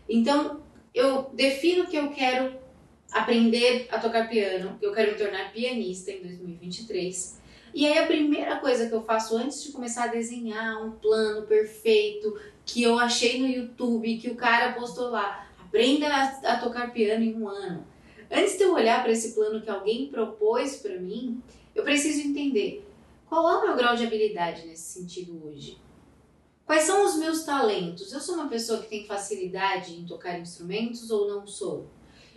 Então, 0.08 0.60
eu 0.92 1.30
defino 1.32 1.86
que 1.86 1.96
eu 1.96 2.10
quero 2.10 2.58
aprender 3.12 3.86
a 3.92 4.00
tocar 4.00 4.28
piano, 4.28 4.76
que 4.80 4.84
eu 4.84 4.92
quero 4.92 5.12
me 5.12 5.18
tornar 5.18 5.52
pianista 5.52 6.10
em 6.10 6.22
2023. 6.22 7.38
E 7.74 7.86
aí 7.86 7.98
a 7.98 8.06
primeira 8.06 8.56
coisa 8.56 8.88
que 8.88 8.94
eu 8.94 9.02
faço 9.02 9.36
antes 9.36 9.62
de 9.62 9.72
começar 9.72 10.04
a 10.04 10.08
desenhar 10.08 10.84
um 10.84 10.92
plano 10.92 11.46
perfeito 11.46 12.38
que 12.64 12.82
eu 12.82 12.98
achei 12.98 13.40
no 13.40 13.46
YouTube, 13.46 14.18
que 14.18 14.30
o 14.30 14.36
cara 14.36 14.72
postou 14.72 15.10
lá, 15.10 15.48
aprenda 15.58 16.06
a, 16.08 16.54
a 16.54 16.60
tocar 16.60 16.92
piano 16.92 17.24
em 17.24 17.34
um 17.34 17.48
ano. 17.48 17.86
antes 18.30 18.56
de 18.56 18.64
eu 18.64 18.74
olhar 18.74 19.02
para 19.02 19.12
esse 19.12 19.34
plano 19.34 19.60
que 19.60 19.70
alguém 19.70 20.08
propôs 20.08 20.76
para 20.76 20.98
mim, 20.98 21.42
eu 21.74 21.82
preciso 21.82 22.26
entender 22.26 22.86
qual 23.26 23.48
é 23.48 23.58
o 23.58 23.66
meu 23.66 23.76
grau 23.76 23.94
de 23.94 24.04
habilidade 24.04 24.66
nesse 24.66 25.00
sentido 25.00 25.40
hoje. 25.46 25.78
Quais 26.66 26.84
são 26.84 27.06
os 27.06 27.16
meus 27.16 27.44
talentos? 27.44 28.12
Eu 28.12 28.20
sou 28.20 28.34
uma 28.34 28.48
pessoa 28.48 28.80
que 28.80 28.88
tem 28.88 29.06
facilidade 29.06 29.98
em 29.98 30.04
tocar 30.04 30.38
instrumentos 30.38 31.10
ou 31.10 31.26
não 31.28 31.46
sou? 31.46 31.86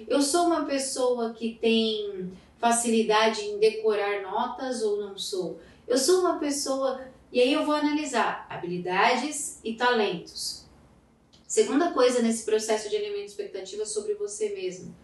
Eu 0.08 0.22
sou 0.22 0.46
uma 0.46 0.66
pessoa 0.66 1.34
que 1.34 1.58
tem 1.60 2.32
facilidade 2.62 3.42
em 3.42 3.58
decorar 3.58 4.22
notas 4.22 4.84
ou 4.84 5.02
não 5.02 5.18
sou? 5.18 5.60
Eu 5.88 5.98
sou 5.98 6.22
uma 6.22 6.38
pessoa. 6.38 7.02
E 7.32 7.42
aí 7.42 7.52
eu 7.52 7.66
vou 7.66 7.74
analisar 7.74 8.46
habilidades 8.50 9.60
e 9.64 9.74
talentos. 9.74 10.66
Segunda 11.48 11.92
coisa 11.92 12.22
nesse 12.22 12.46
processo 12.46 12.90
de 12.90 12.96
alimento 12.96 13.26
expectativa 13.26 13.86
sobre 13.86 14.14
você 14.14 14.50
mesmo, 14.50 14.96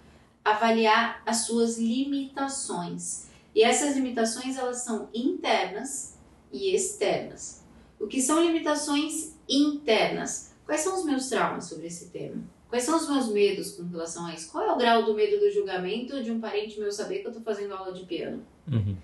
avaliar 0.45 1.21
as 1.25 1.45
suas 1.45 1.77
limitações. 1.77 3.27
E 3.55 3.63
essas 3.63 3.95
limitações 3.95 4.55
elas 4.55 4.77
são 4.77 5.09
internas 5.13 6.15
e 6.51 6.73
externas. 6.75 7.63
O 7.99 8.07
que 8.07 8.21
são 8.21 8.41
limitações 8.41 9.33
internas? 9.49 10.53
Quais 10.65 10.81
são 10.81 10.95
os 10.95 11.05
meus 11.05 11.27
traumas 11.27 11.65
sobre 11.65 11.87
esse 11.87 12.09
tema? 12.09 12.43
Quais 12.69 12.83
são 12.83 12.97
os 12.97 13.09
meus 13.09 13.29
medos 13.29 13.71
com 13.71 13.87
relação 13.87 14.25
a 14.25 14.33
isso? 14.33 14.51
Qual 14.51 14.63
é 14.63 14.71
o 14.71 14.77
grau 14.77 15.03
do 15.03 15.13
medo 15.13 15.39
do 15.39 15.49
julgamento 15.51 16.21
de 16.21 16.31
um 16.31 16.39
parente 16.39 16.79
meu 16.79 16.91
saber 16.91 17.19
que 17.19 17.27
eu 17.27 17.31
estou 17.31 17.43
fazendo 17.43 17.73
aula 17.73 17.93
de 17.93 18.05
piano? 18.05 18.45
Uhum. 18.69 18.97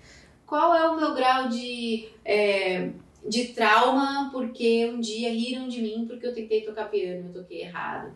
Qual 0.46 0.74
é 0.74 0.88
o 0.88 0.96
meu 0.96 1.14
grau 1.14 1.48
de, 1.48 2.08
é, 2.24 2.90
de 3.26 3.48
trauma 3.48 4.28
porque 4.30 4.86
um 4.86 5.00
dia 5.00 5.30
riram 5.30 5.66
de 5.66 5.80
mim 5.80 6.04
porque 6.06 6.26
eu 6.26 6.34
tentei 6.34 6.60
tocar 6.60 6.90
piano 6.90 7.22
e 7.22 7.28
eu 7.28 7.42
toquei 7.42 7.62
errado? 7.62 8.14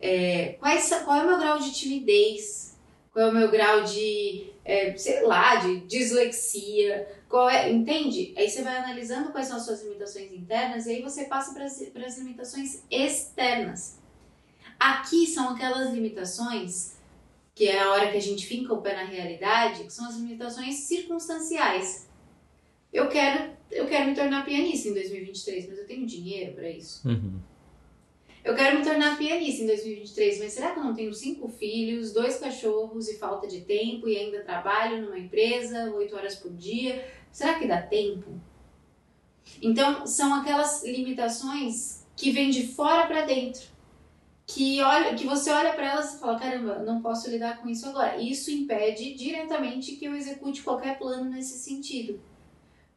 É, 0.00 0.56
quais, 0.60 0.88
qual 1.04 1.18
é 1.18 1.24
o 1.24 1.26
meu 1.26 1.38
grau 1.38 1.58
de 1.58 1.72
timidez? 1.72 2.78
Qual 3.12 3.26
é 3.26 3.30
o 3.30 3.34
meu 3.34 3.50
grau 3.50 3.82
de, 3.82 4.46
é, 4.64 4.96
sei 4.96 5.22
lá, 5.26 5.56
de 5.56 5.80
dislexia? 5.80 7.08
Qual 7.28 7.50
é, 7.50 7.68
entende? 7.68 8.32
Aí 8.36 8.48
você 8.48 8.62
vai 8.62 8.76
analisando 8.76 9.32
quais 9.32 9.48
são 9.48 9.56
as 9.56 9.64
suas 9.64 9.82
limitações 9.82 10.32
internas 10.32 10.86
e 10.86 10.90
aí 10.90 11.02
você 11.02 11.24
passa 11.24 11.52
para 11.52 11.64
as 11.64 12.18
limitações 12.18 12.84
externas. 12.88 13.97
Aqui 14.78 15.26
são 15.26 15.50
aquelas 15.50 15.92
limitações 15.92 16.98
que 17.58 17.66
é 17.66 17.80
a 17.80 17.90
hora 17.90 18.12
que 18.12 18.16
a 18.16 18.20
gente 18.20 18.46
finca 18.46 18.72
o 18.72 18.80
pé 18.80 18.94
na 18.94 19.02
realidade, 19.02 19.82
que 19.82 19.92
são 19.92 20.06
as 20.06 20.14
limitações 20.14 20.76
circunstanciais. 20.76 22.08
Eu 22.92 23.08
quero, 23.08 23.50
eu 23.68 23.84
quero 23.88 24.06
me 24.06 24.14
tornar 24.14 24.44
pianista 24.44 24.88
em 24.88 24.94
2023, 24.94 25.68
mas 25.68 25.78
eu 25.78 25.84
tenho 25.84 26.06
dinheiro 26.06 26.52
para 26.54 26.70
isso. 26.70 27.06
Uhum. 27.08 27.40
Eu 28.44 28.54
quero 28.54 28.78
me 28.78 28.84
tornar 28.84 29.18
pianista 29.18 29.64
em 29.64 29.66
2023, 29.66 30.38
mas 30.38 30.52
será 30.52 30.70
que 30.70 30.78
eu 30.78 30.84
não 30.84 30.94
tenho 30.94 31.12
cinco 31.12 31.48
filhos, 31.48 32.12
dois 32.12 32.38
cachorros 32.38 33.08
e 33.08 33.18
falta 33.18 33.48
de 33.48 33.62
tempo 33.62 34.08
e 34.08 34.16
ainda 34.16 34.44
trabalho 34.44 35.02
numa 35.02 35.18
empresa 35.18 35.90
oito 35.96 36.14
horas 36.14 36.36
por 36.36 36.52
dia? 36.54 37.04
Será 37.32 37.58
que 37.58 37.66
dá 37.66 37.82
tempo? 37.82 38.40
Então, 39.60 40.06
são 40.06 40.32
aquelas 40.32 40.84
limitações 40.84 42.06
que 42.14 42.30
vêm 42.30 42.50
de 42.50 42.68
fora 42.68 43.08
para 43.08 43.22
dentro 43.22 43.77
que 44.48 44.80
olha, 44.80 45.14
que 45.14 45.26
você 45.26 45.50
olha 45.50 45.74
para 45.74 45.90
elas 45.90 46.14
e 46.14 46.20
fala, 46.20 46.38
caramba, 46.38 46.78
não 46.78 47.02
posso 47.02 47.30
lidar 47.30 47.60
com 47.60 47.68
isso 47.68 47.86
agora. 47.86 48.16
Isso 48.16 48.50
impede 48.50 49.12
diretamente 49.12 49.96
que 49.96 50.06
eu 50.06 50.16
execute 50.16 50.62
qualquer 50.62 50.98
plano 50.98 51.28
nesse 51.28 51.58
sentido. 51.58 52.18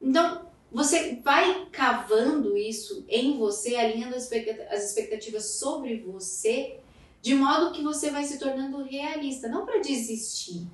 Então, 0.02 0.50
você 0.72 1.20
vai 1.22 1.68
cavando 1.70 2.58
isso 2.58 3.04
em 3.10 3.38
você, 3.38 3.76
alinhando 3.76 4.16
as 4.16 4.32
expectativas 4.32 5.46
sobre 5.46 6.00
você, 6.00 6.80
de 7.22 7.36
modo 7.36 7.74
que 7.74 7.84
você 7.84 8.10
vai 8.10 8.24
se 8.24 8.40
tornando 8.40 8.84
realista, 8.84 9.50
não 9.50 9.66
para 9.66 9.82
desistir, 9.82 10.66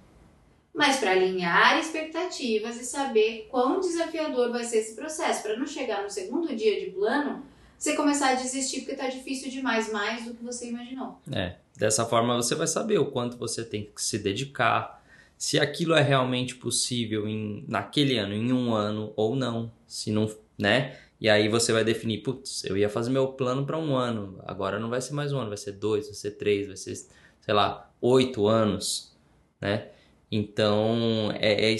mas 0.72 0.98
para 0.98 1.10
alinhar 1.10 1.80
expectativas 1.80 2.80
e 2.80 2.86
saber 2.86 3.48
quão 3.50 3.80
desafiador 3.80 4.52
vai 4.52 4.64
ser 4.64 4.78
esse 4.78 4.94
processo, 4.96 5.42
para 5.42 5.58
não 5.58 5.66
chegar 5.66 6.04
no 6.04 6.10
segundo 6.12 6.56
dia 6.56 6.80
de 6.80 6.92
plano 6.92 7.44
você 7.78 7.96
começar 7.96 8.30
a 8.30 8.36
desistir 8.36 8.82
porque 8.82 8.96
tá 8.96 9.08
difícil 9.08 9.52
demais, 9.52 9.92
mais 9.92 10.26
do 10.26 10.34
que 10.34 10.44
você 10.44 10.70
imaginou. 10.70 11.20
É, 11.32 11.56
dessa 11.76 12.06
forma 12.06 12.36
você 12.36 12.56
vai 12.56 12.68
saber 12.68 12.98
o 12.98 13.12
quanto 13.12 13.38
você 13.38 13.64
tem 13.64 13.84
que 13.84 14.02
se 14.02 14.18
dedicar, 14.18 15.04
se 15.38 15.60
aquilo 15.60 15.94
é 15.94 16.02
realmente 16.02 16.56
possível 16.56 17.28
em, 17.28 17.64
naquele 17.68 18.18
ano, 18.18 18.34
em 18.34 18.52
um 18.52 18.74
ano 18.74 19.14
ou 19.16 19.36
não, 19.36 19.72
se 19.86 20.12
não, 20.12 20.30
né? 20.58 20.98
E 21.20 21.30
aí 21.30 21.48
você 21.48 21.72
vai 21.72 21.84
definir, 21.84 22.20
putz, 22.20 22.64
eu 22.64 22.76
ia 22.78 22.90
fazer 22.90 23.10
meu 23.10 23.28
plano 23.30 23.66
para 23.66 23.78
um 23.78 23.96
ano, 23.96 24.40
agora 24.46 24.80
não 24.80 24.90
vai 24.90 25.02
ser 25.02 25.14
mais 25.14 25.32
um 25.32 25.40
ano, 25.40 25.50
vai 25.50 25.58
ser 25.58 25.74
dois, 25.74 26.06
vai 26.06 26.16
ser 26.16 26.32
três, 26.32 26.68
vai 26.68 26.78
ser, 26.78 26.96
sei 26.96 27.54
lá, 27.54 27.92
oito 28.02 28.48
anos, 28.48 29.16
né? 29.62 29.90
Então 30.32 31.32
é, 31.40 31.72
é 31.72 31.76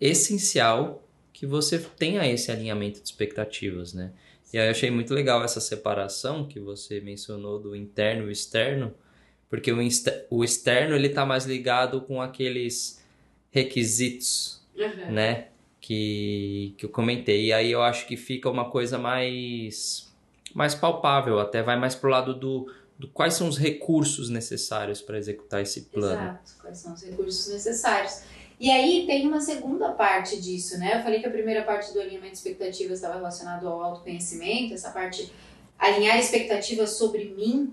essencial 0.00 1.02
que 1.32 1.46
você 1.46 1.78
tenha 1.78 2.26
esse 2.30 2.50
alinhamento 2.50 3.00
de 3.00 3.06
expectativas, 3.06 3.94
né? 3.94 4.12
E 4.52 4.58
aí 4.58 4.66
eu 4.66 4.70
achei 4.70 4.90
muito 4.90 5.14
legal 5.14 5.42
essa 5.44 5.60
separação 5.60 6.46
que 6.46 6.58
você 6.58 7.00
mencionou 7.00 7.58
do 7.58 7.76
interno 7.76 8.28
e 8.28 8.32
externo, 8.32 8.92
porque 9.48 9.72
o, 10.30 10.44
externo 10.44 10.94
ele 10.94 11.08
tá 11.08 11.24
mais 11.24 11.44
ligado 11.44 12.00
com 12.02 12.20
aqueles 12.20 13.02
requisitos, 13.50 14.60
uhum. 14.76 15.12
né? 15.12 15.48
Que, 15.80 16.74
que 16.76 16.84
eu 16.84 16.90
comentei. 16.90 17.46
E 17.46 17.52
aí 17.52 17.70
eu 17.70 17.82
acho 17.82 18.06
que 18.06 18.16
fica 18.16 18.50
uma 18.50 18.70
coisa 18.70 18.98
mais, 18.98 20.08
mais 20.54 20.74
palpável, 20.74 21.38
até 21.40 21.62
vai 21.62 21.78
mais 21.78 21.94
pro 21.94 22.10
lado 22.10 22.34
do, 22.34 22.72
do 22.98 23.08
quais 23.08 23.34
são 23.34 23.48
os 23.48 23.56
recursos 23.56 24.28
necessários 24.28 25.00
para 25.00 25.16
executar 25.16 25.62
esse 25.62 25.82
plano. 25.82 26.22
Exato, 26.22 26.52
quais 26.60 26.78
são 26.78 26.92
os 26.92 27.02
recursos 27.02 27.52
necessários. 27.52 28.22
E 28.60 28.70
aí 28.70 29.06
tem 29.06 29.26
uma 29.26 29.40
segunda 29.40 29.92
parte 29.92 30.38
disso, 30.38 30.78
né? 30.78 30.98
Eu 30.98 31.02
falei 31.02 31.18
que 31.18 31.26
a 31.26 31.30
primeira 31.30 31.62
parte 31.62 31.94
do 31.94 32.00
alinhamento 32.00 32.32
de 32.32 32.38
expectativas 32.38 32.98
estava 32.98 33.14
relacionado 33.14 33.66
ao 33.66 33.82
autoconhecimento, 33.82 34.74
essa 34.74 34.90
parte 34.90 35.32
alinhar 35.78 36.18
expectativas 36.18 36.90
sobre 36.90 37.30
mim. 37.30 37.72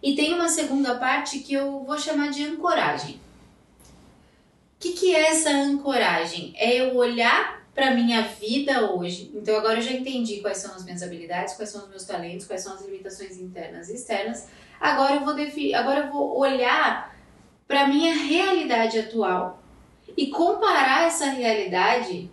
E 0.00 0.14
tem 0.14 0.32
uma 0.32 0.48
segunda 0.48 0.96
parte 0.96 1.40
que 1.40 1.54
eu 1.54 1.82
vou 1.82 1.98
chamar 1.98 2.30
de 2.30 2.44
ancoragem. 2.44 3.16
O 3.16 4.78
que, 4.78 4.92
que 4.92 5.12
é 5.12 5.30
essa 5.30 5.50
ancoragem? 5.50 6.52
É 6.56 6.72
eu 6.76 6.94
olhar 6.94 7.66
para 7.74 7.90
minha 7.90 8.22
vida 8.22 8.92
hoje. 8.92 9.32
Então 9.34 9.56
agora 9.56 9.78
eu 9.78 9.82
já 9.82 9.90
entendi 9.90 10.40
quais 10.40 10.58
são 10.58 10.72
as 10.72 10.84
minhas 10.84 11.02
habilidades, 11.02 11.54
quais 11.54 11.70
são 11.70 11.82
os 11.82 11.88
meus 11.88 12.04
talentos, 12.04 12.46
quais 12.46 12.62
são 12.62 12.74
as 12.74 12.84
limitações 12.84 13.36
internas 13.38 13.88
e 13.88 13.96
externas. 13.96 14.46
Agora 14.80 15.16
eu 15.16 15.24
vou 15.24 15.34
definir, 15.34 15.74
agora 15.74 16.06
eu 16.06 16.12
vou 16.12 16.38
olhar 16.38 17.16
para 17.66 17.88
minha 17.88 18.14
realidade 18.14 19.00
atual 19.00 19.64
e 20.16 20.28
comparar 20.28 21.06
essa 21.06 21.26
realidade, 21.26 22.30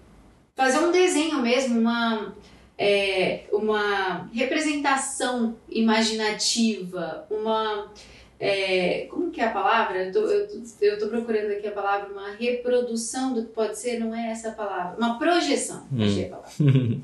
fazer 0.56 0.80
um 0.80 0.92
desenho 0.92 1.42
mesmo, 1.42 1.80
uma, 1.80 2.36
é, 2.78 3.46
uma 3.52 4.30
representação 4.34 5.56
imaginativa, 5.70 7.26
uma. 7.30 7.92
É, 8.38 9.08
como 9.10 9.32
que 9.32 9.40
é 9.40 9.46
a 9.46 9.52
palavra? 9.52 10.06
Eu 10.06 10.12
tô, 10.12 10.20
eu, 10.20 10.48
tô, 10.48 10.56
eu 10.82 11.00
tô 11.00 11.08
procurando 11.08 11.52
aqui 11.52 11.68
a 11.68 11.72
palavra, 11.72 12.12
uma 12.12 12.32
reprodução 12.32 13.34
do 13.34 13.46
que 13.46 13.54
pode 13.54 13.80
ser, 13.80 13.98
não 13.98 14.14
é 14.14 14.30
essa 14.30 14.52
palavra, 14.52 14.98
uma 14.98 15.18
projeção. 15.18 15.88
Hum. 15.92 16.04
Achei 16.04 16.26
a 16.26 16.30
palavra. 16.30 16.52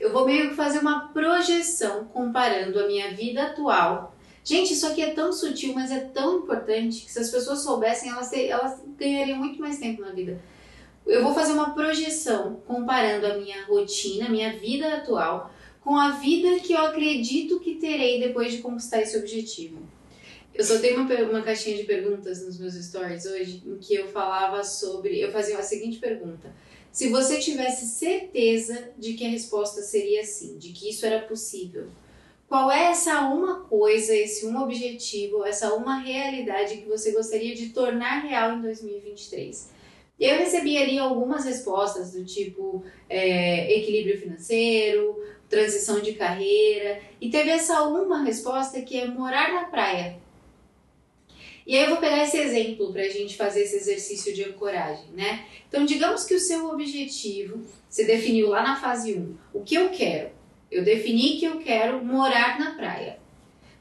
eu 0.00 0.12
vou 0.12 0.24
meio 0.24 0.48
que 0.48 0.54
fazer 0.54 0.78
uma 0.78 1.08
projeção 1.08 2.06
comparando 2.06 2.80
a 2.80 2.86
minha 2.86 3.10
vida 3.10 3.42
atual 3.42 4.09
Gente, 4.42 4.72
isso 4.72 4.86
aqui 4.86 5.02
é 5.02 5.10
tão 5.10 5.32
sutil, 5.32 5.74
mas 5.74 5.90
é 5.90 6.00
tão 6.00 6.38
importante 6.38 7.04
que 7.04 7.12
se 7.12 7.18
as 7.18 7.30
pessoas 7.30 7.60
soubessem, 7.60 8.10
elas, 8.10 8.30
ter, 8.30 8.46
elas 8.46 8.80
ganhariam 8.96 9.38
muito 9.38 9.60
mais 9.60 9.78
tempo 9.78 10.00
na 10.00 10.12
vida. 10.12 10.40
Eu 11.06 11.22
vou 11.22 11.34
fazer 11.34 11.52
uma 11.52 11.74
projeção 11.74 12.60
comparando 12.66 13.26
a 13.26 13.36
minha 13.36 13.64
rotina, 13.64 14.26
a 14.26 14.30
minha 14.30 14.58
vida 14.58 14.94
atual, 14.94 15.52
com 15.80 15.96
a 15.96 16.12
vida 16.12 16.60
que 16.60 16.72
eu 16.72 16.80
acredito 16.80 17.60
que 17.60 17.76
terei 17.76 18.20
depois 18.20 18.52
de 18.52 18.58
conquistar 18.58 19.00
esse 19.00 19.16
objetivo. 19.18 19.82
Eu 20.54 20.80
tenho 20.80 21.00
uma, 21.00 21.14
uma 21.30 21.42
caixinha 21.42 21.76
de 21.76 21.84
perguntas 21.84 22.44
nos 22.44 22.58
meus 22.58 22.74
stories 22.74 23.24
hoje 23.24 23.62
em 23.64 23.78
que 23.78 23.94
eu 23.94 24.08
falava 24.08 24.62
sobre. 24.64 25.18
Eu 25.20 25.30
fazia 25.30 25.58
a 25.58 25.62
seguinte 25.62 25.98
pergunta: 25.98 26.52
se 26.92 27.08
você 27.08 27.38
tivesse 27.38 27.86
certeza 27.86 28.90
de 28.98 29.14
que 29.14 29.24
a 29.24 29.30
resposta 29.30 29.80
seria 29.80 30.24
sim, 30.24 30.58
de 30.58 30.72
que 30.72 30.90
isso 30.90 31.06
era 31.06 31.20
possível, 31.20 31.86
qual 32.50 32.68
é 32.68 32.86
essa 32.86 33.20
uma 33.28 33.60
coisa, 33.60 34.12
esse 34.12 34.44
um 34.44 34.60
objetivo, 34.60 35.44
essa 35.44 35.72
uma 35.72 36.00
realidade 36.00 36.78
que 36.78 36.88
você 36.88 37.12
gostaria 37.12 37.54
de 37.54 37.68
tornar 37.68 38.24
real 38.26 38.54
em 38.54 38.60
2023? 38.60 39.70
Eu 40.18 40.36
recebi 40.36 40.76
ali 40.76 40.98
algumas 40.98 41.44
respostas 41.44 42.10
do 42.10 42.24
tipo 42.24 42.84
é, 43.08 43.72
equilíbrio 43.78 44.18
financeiro, 44.18 45.16
transição 45.48 46.00
de 46.00 46.14
carreira, 46.14 47.00
e 47.20 47.30
teve 47.30 47.50
essa 47.50 47.84
uma 47.84 48.24
resposta 48.24 48.82
que 48.82 48.98
é 48.98 49.06
morar 49.06 49.52
na 49.52 49.66
praia. 49.66 50.18
E 51.64 51.76
aí 51.76 51.84
eu 51.84 51.90
vou 51.90 51.98
pegar 51.98 52.24
esse 52.24 52.36
exemplo 52.36 52.92
para 52.92 53.02
a 53.02 53.08
gente 53.08 53.36
fazer 53.36 53.62
esse 53.62 53.76
exercício 53.76 54.34
de 54.34 54.42
ancoragem, 54.42 55.06
né? 55.12 55.46
Então, 55.68 55.84
digamos 55.84 56.24
que 56.24 56.34
o 56.34 56.40
seu 56.40 56.68
objetivo 56.68 57.62
se 57.88 58.04
definiu 58.04 58.48
lá 58.48 58.60
na 58.60 58.74
fase 58.74 59.14
1. 59.14 59.36
O 59.54 59.62
que 59.62 59.76
eu 59.76 59.90
quero? 59.90 60.39
Eu 60.70 60.84
defini 60.84 61.38
que 61.38 61.44
eu 61.44 61.58
quero 61.58 62.04
morar 62.04 62.58
na 62.58 62.74
praia. 62.74 63.18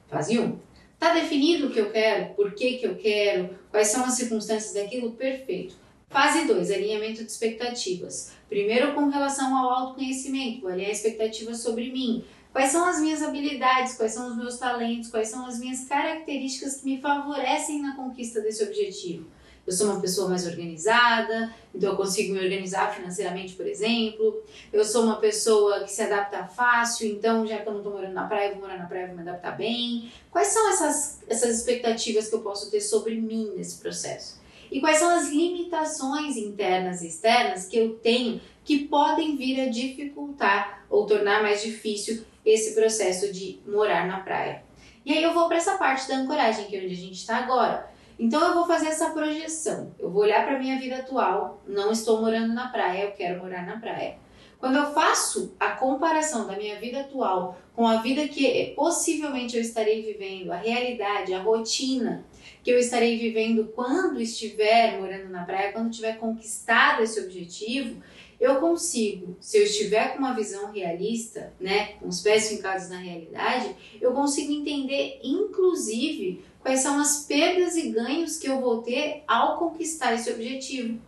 Fase 0.08 0.40
1. 0.40 0.58
Tá 0.98 1.14
definido 1.14 1.68
o 1.68 1.72
que 1.72 1.80
eu 1.80 1.92
quero? 1.92 2.34
Por 2.34 2.54
que, 2.54 2.78
que 2.78 2.88
eu 2.88 2.96
quero? 2.96 3.58
Quais 3.72 3.88
são 3.88 4.04
as 4.04 4.16
circunstâncias 4.16 4.74
daquilo? 4.74 5.12
Perfeito. 5.12 5.76
Fase 6.10 6.46
2, 6.46 6.72
alinhamento 6.72 7.24
de 7.24 7.32
expectativas. 7.32 8.34
Primeiro, 8.50 8.94
com 8.94 9.10
relação 9.10 9.56
ao 9.56 9.70
autoconhecimento, 9.70 10.62
vou 10.62 10.72
alinhar 10.72 10.90
expectativas 10.90 11.60
sobre 11.60 11.92
mim. 11.92 12.24
Quais 12.52 12.72
são 12.72 12.84
as 12.84 13.00
minhas 13.00 13.22
habilidades, 13.22 13.96
quais 13.96 14.12
são 14.12 14.28
os 14.28 14.36
meus 14.36 14.58
talentos, 14.58 15.12
quais 15.12 15.28
são 15.28 15.46
as 15.46 15.60
minhas 15.60 15.86
características 15.86 16.78
que 16.78 16.86
me 16.86 17.00
favorecem 17.00 17.80
na 17.80 17.96
conquista 17.96 18.42
desse 18.42 18.64
objetivo. 18.64 19.28
Eu 19.66 19.74
sou 19.74 19.88
uma 19.88 20.02
pessoa 20.02 20.28
mais 20.28 20.48
organizada, 20.48 21.54
então 21.74 21.92
eu 21.92 21.96
consigo 21.96 22.34
me 22.34 22.40
organizar 22.40 22.94
financeiramente, 22.94 23.54
por 23.54 23.68
exemplo. 23.68 24.44
Eu 24.74 24.84
sou 24.84 25.04
uma 25.04 25.18
pessoa 25.18 25.84
que 25.84 25.92
se 25.92 26.02
adapta 26.02 26.46
fácil, 26.46 27.08
então 27.08 27.46
já 27.46 27.60
que 27.60 27.68
eu 27.68 27.74
não 27.74 27.80
estou 27.80 27.94
morando 27.94 28.14
na 28.14 28.28
praia, 28.28 28.52
vou 28.52 28.62
morar 28.62 28.78
na 28.78 28.86
praia, 28.86 29.08
vou 29.08 29.16
me 29.16 29.22
adaptar 29.22 29.56
bem. 29.56 30.12
Quais 30.32 30.48
são 30.48 30.70
essas, 30.70 31.20
essas 31.28 31.58
expectativas 31.58 32.30
que 32.30 32.36
eu 32.36 32.42
posso 32.42 32.72
ter 32.72 32.82
sobre 32.82 33.16
mim 33.16 33.54
nesse 33.56 33.78
processo? 33.78 34.40
E 34.72 34.80
quais 34.80 34.98
são 34.98 35.10
as 35.10 35.30
limitações 35.30 36.38
internas 36.38 37.02
e 37.02 37.08
externas 37.08 37.66
que 37.66 37.78
eu 37.78 37.96
tenho 37.96 38.40
que 38.64 38.86
podem 38.86 39.36
vir 39.36 39.62
a 39.62 39.70
dificultar 39.70 40.86
ou 40.90 41.06
tornar 41.06 41.42
mais 41.42 41.62
difícil 41.64 42.24
esse 42.46 42.76
processo 42.76 43.34
de 43.34 43.60
morar 43.66 44.08
na 44.08 44.20
praia? 44.20 44.64
E 45.06 45.14
aí 45.14 45.24
eu 45.24 45.34
vou 45.34 45.48
para 45.48 45.58
essa 45.58 45.78
parte 45.78 46.08
da 46.08 46.18
ancoragem, 46.18 46.66
que 46.66 46.76
é 46.76 46.84
onde 46.84 46.94
a 46.94 46.98
gente 46.98 47.16
está 47.16 47.38
agora. 47.38 47.90
Então 48.20 48.46
eu 48.50 48.54
vou 48.54 48.68
fazer 48.68 48.88
essa 48.88 49.12
projeção. 49.12 49.96
Eu 49.98 50.12
vou 50.12 50.24
olhar 50.24 50.46
para 50.46 50.60
minha 50.60 50.78
vida 50.78 50.98
atual. 50.98 51.64
Não 51.66 51.92
estou 51.92 52.20
morando 52.20 52.54
na 52.54 52.68
praia, 52.68 53.06
eu 53.06 53.12
quero 53.14 53.42
morar 53.42 53.66
na 53.66 53.80
praia. 53.80 54.18
Quando 54.60 54.76
eu 54.76 54.92
faço 54.92 55.56
a 55.58 55.70
comparação 55.70 56.46
da 56.46 56.58
minha 56.58 56.78
vida 56.78 57.00
atual 57.00 57.58
com 57.74 57.88
a 57.88 58.02
vida 58.02 58.28
que 58.28 58.74
possivelmente 58.76 59.56
eu 59.56 59.62
estarei 59.62 60.02
vivendo, 60.02 60.52
a 60.52 60.58
realidade, 60.58 61.34
a 61.34 61.42
rotina 61.42 62.26
que 62.62 62.70
eu 62.70 62.78
estarei 62.78 63.18
vivendo 63.18 63.72
quando 63.74 64.20
estiver 64.20 65.00
morando 65.00 65.30
na 65.30 65.46
praia, 65.46 65.72
quando 65.72 65.90
tiver 65.90 66.18
conquistado 66.18 67.02
esse 67.02 67.22
objetivo, 67.22 68.02
eu 68.38 68.56
consigo, 68.60 69.38
se 69.40 69.58
eu 69.58 69.64
estiver 69.64 70.14
com 70.14 70.20
uma 70.20 70.34
visão 70.34 70.72
realista, 70.72 71.54
né, 71.60 71.94
com 71.94 72.08
os 72.08 72.22
pés 72.22 72.50
fincados 72.50 72.90
na 72.90 72.98
realidade, 72.98 73.76
eu 74.02 74.14
consigo 74.14 74.52
entender, 74.52 75.20
inclusive, 75.24 76.44
quais 76.62 76.82
são 76.82 77.00
as 77.00 77.26
perdas 77.26 77.76
e 77.76 77.90
ganhos 77.90 78.38
que 78.38 78.48
eu 78.48 78.60
vou 78.62 78.82
ter 78.82 79.24
ao 79.28 79.58
conquistar 79.58 80.14
esse 80.14 80.32
objetivo. 80.32 81.00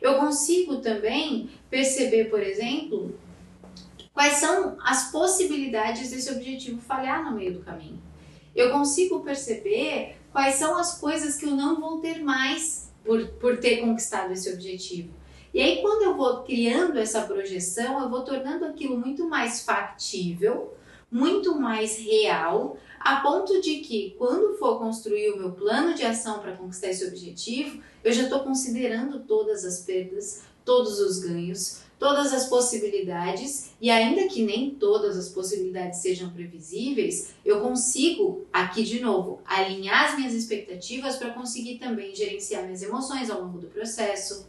Eu 0.00 0.18
consigo 0.18 0.76
também 0.76 1.50
perceber, 1.68 2.26
por 2.26 2.42
exemplo, 2.42 3.18
quais 4.12 4.34
são 4.34 4.76
as 4.82 5.10
possibilidades 5.10 6.10
desse 6.10 6.30
objetivo 6.30 6.80
falhar 6.80 7.24
no 7.24 7.36
meio 7.36 7.54
do 7.54 7.60
caminho. 7.60 8.00
Eu 8.54 8.70
consigo 8.70 9.20
perceber 9.20 10.16
quais 10.32 10.56
são 10.56 10.76
as 10.76 10.98
coisas 10.98 11.36
que 11.36 11.46
eu 11.46 11.52
não 11.52 11.80
vou 11.80 12.00
ter 12.00 12.22
mais 12.22 12.92
por, 13.04 13.26
por 13.40 13.58
ter 13.58 13.78
conquistado 13.78 14.32
esse 14.32 14.52
objetivo. 14.52 15.12
E 15.52 15.60
aí, 15.60 15.80
quando 15.80 16.02
eu 16.02 16.16
vou 16.16 16.42
criando 16.42 16.98
essa 16.98 17.22
projeção, 17.22 18.00
eu 18.02 18.10
vou 18.10 18.22
tornando 18.22 18.64
aquilo 18.66 18.98
muito 18.98 19.28
mais 19.28 19.62
factível, 19.62 20.74
muito 21.10 21.58
mais 21.58 21.98
real, 21.98 22.76
a 23.00 23.16
ponto 23.20 23.60
de 23.60 23.76
que, 23.76 24.14
quando 24.18 24.56
for 24.58 24.78
construir 24.78 25.30
o 25.30 25.38
meu 25.38 25.52
plano 25.52 25.94
de 25.94 26.04
ação 26.04 26.40
para 26.40 26.56
conquistar 26.56 26.88
esse 26.88 27.06
objetivo, 27.06 27.80
eu 28.04 28.12
já 28.12 28.24
estou 28.24 28.40
considerando 28.40 29.20
todas 29.20 29.64
as 29.64 29.80
perdas, 29.80 30.42
todos 30.64 30.98
os 30.98 31.20
ganhos, 31.20 31.80
todas 31.98 32.32
as 32.32 32.48
possibilidades, 32.48 33.70
e 33.80 33.90
ainda 33.90 34.28
que 34.28 34.44
nem 34.44 34.70
todas 34.70 35.16
as 35.16 35.28
possibilidades 35.28 36.00
sejam 36.00 36.30
previsíveis, 36.30 37.34
eu 37.44 37.60
consigo, 37.60 38.46
aqui 38.52 38.82
de 38.82 39.00
novo, 39.00 39.40
alinhar 39.44 40.10
as 40.10 40.16
minhas 40.16 40.34
expectativas 40.34 41.16
para 41.16 41.30
conseguir 41.30 41.78
também 41.78 42.14
gerenciar 42.14 42.64
minhas 42.64 42.82
emoções 42.82 43.30
ao 43.30 43.42
longo 43.42 43.58
do 43.58 43.66
processo 43.68 44.46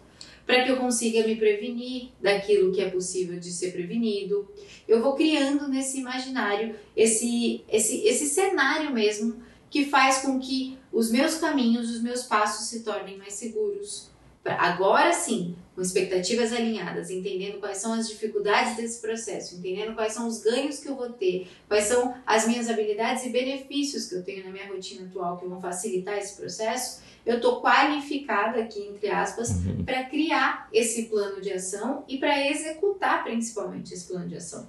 para 0.49 0.63
que 0.63 0.71
eu 0.71 0.77
consiga 0.77 1.27
me 1.27 1.35
prevenir 1.35 2.09
daquilo 2.19 2.71
que 2.71 2.81
é 2.81 2.89
possível 2.89 3.39
de 3.39 3.51
ser 3.51 3.71
prevenido. 3.71 4.51
Eu 4.87 4.99
vou 4.99 5.13
criando 5.13 5.67
nesse 5.67 5.99
imaginário 5.99 6.75
esse, 6.97 7.63
esse, 7.69 8.03
esse 8.03 8.25
cenário 8.25 8.91
mesmo 8.91 9.43
que 9.69 9.85
faz 9.85 10.23
com 10.23 10.39
que 10.39 10.75
os 10.91 11.11
meus 11.11 11.35
caminhos, 11.35 11.91
os 11.91 12.01
meus 12.01 12.23
passos 12.23 12.67
se 12.67 12.83
tornem 12.83 13.15
mais 13.15 13.33
seguros. 13.33 14.09
Agora 14.45 15.13
sim, 15.13 15.55
com 15.75 15.81
expectativas 15.81 16.51
alinhadas, 16.51 17.09
entendendo 17.09 17.59
quais 17.59 17.77
são 17.77 17.93
as 17.93 18.09
dificuldades 18.09 18.75
desse 18.75 19.01
processo, 19.01 19.55
entendendo 19.55 19.95
quais 19.95 20.13
são 20.13 20.27
os 20.27 20.41
ganhos 20.41 20.79
que 20.79 20.87
eu 20.89 20.95
vou 20.95 21.09
ter, 21.09 21.47
quais 21.67 21.85
são 21.85 22.13
as 22.25 22.47
minhas 22.47 22.69
habilidades 22.69 23.25
e 23.25 23.29
benefícios 23.29 24.07
que 24.07 24.15
eu 24.15 24.23
tenho 24.23 24.43
na 24.45 24.51
minha 24.51 24.67
rotina 24.67 25.05
atual 25.05 25.37
que 25.37 25.45
vão 25.45 25.61
facilitar 25.61 26.17
esse 26.17 26.35
processo, 26.35 27.01
eu 27.25 27.37
estou 27.37 27.61
qualificada 27.61 28.59
aqui, 28.59 28.81
entre 28.81 29.09
aspas, 29.09 29.49
uhum. 29.51 29.83
para 29.85 30.03
criar 30.05 30.67
esse 30.73 31.03
plano 31.03 31.41
de 31.41 31.51
ação 31.51 32.03
e 32.07 32.17
para 32.17 32.49
executar 32.49 33.23
principalmente 33.23 33.93
esse 33.93 34.07
plano 34.07 34.27
de 34.27 34.35
ação. 34.35 34.67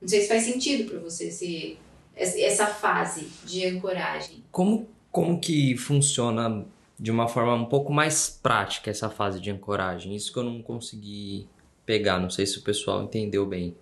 Não 0.00 0.08
sei 0.08 0.22
se 0.22 0.28
faz 0.28 0.42
sentido 0.42 0.90
para 0.90 0.98
você 0.98 1.28
esse, 1.28 1.78
essa 2.14 2.66
fase 2.66 3.28
de 3.44 3.64
ancoragem. 3.66 4.44
Como, 4.50 4.88
como 5.10 5.40
que 5.40 5.76
funciona 5.76 6.66
de 6.98 7.10
uma 7.10 7.28
forma 7.28 7.54
um 7.54 7.66
pouco 7.66 7.92
mais 7.92 8.28
prática 8.28 8.90
essa 8.90 9.10
fase 9.10 9.40
de 9.40 9.50
ancoragem? 9.50 10.14
Isso 10.14 10.32
que 10.32 10.38
eu 10.38 10.44
não 10.44 10.62
consegui 10.62 11.48
pegar, 11.84 12.18
não 12.18 12.30
sei 12.30 12.46
se 12.46 12.58
o 12.58 12.62
pessoal 12.62 13.02
entendeu 13.02 13.46
bem. 13.46 13.76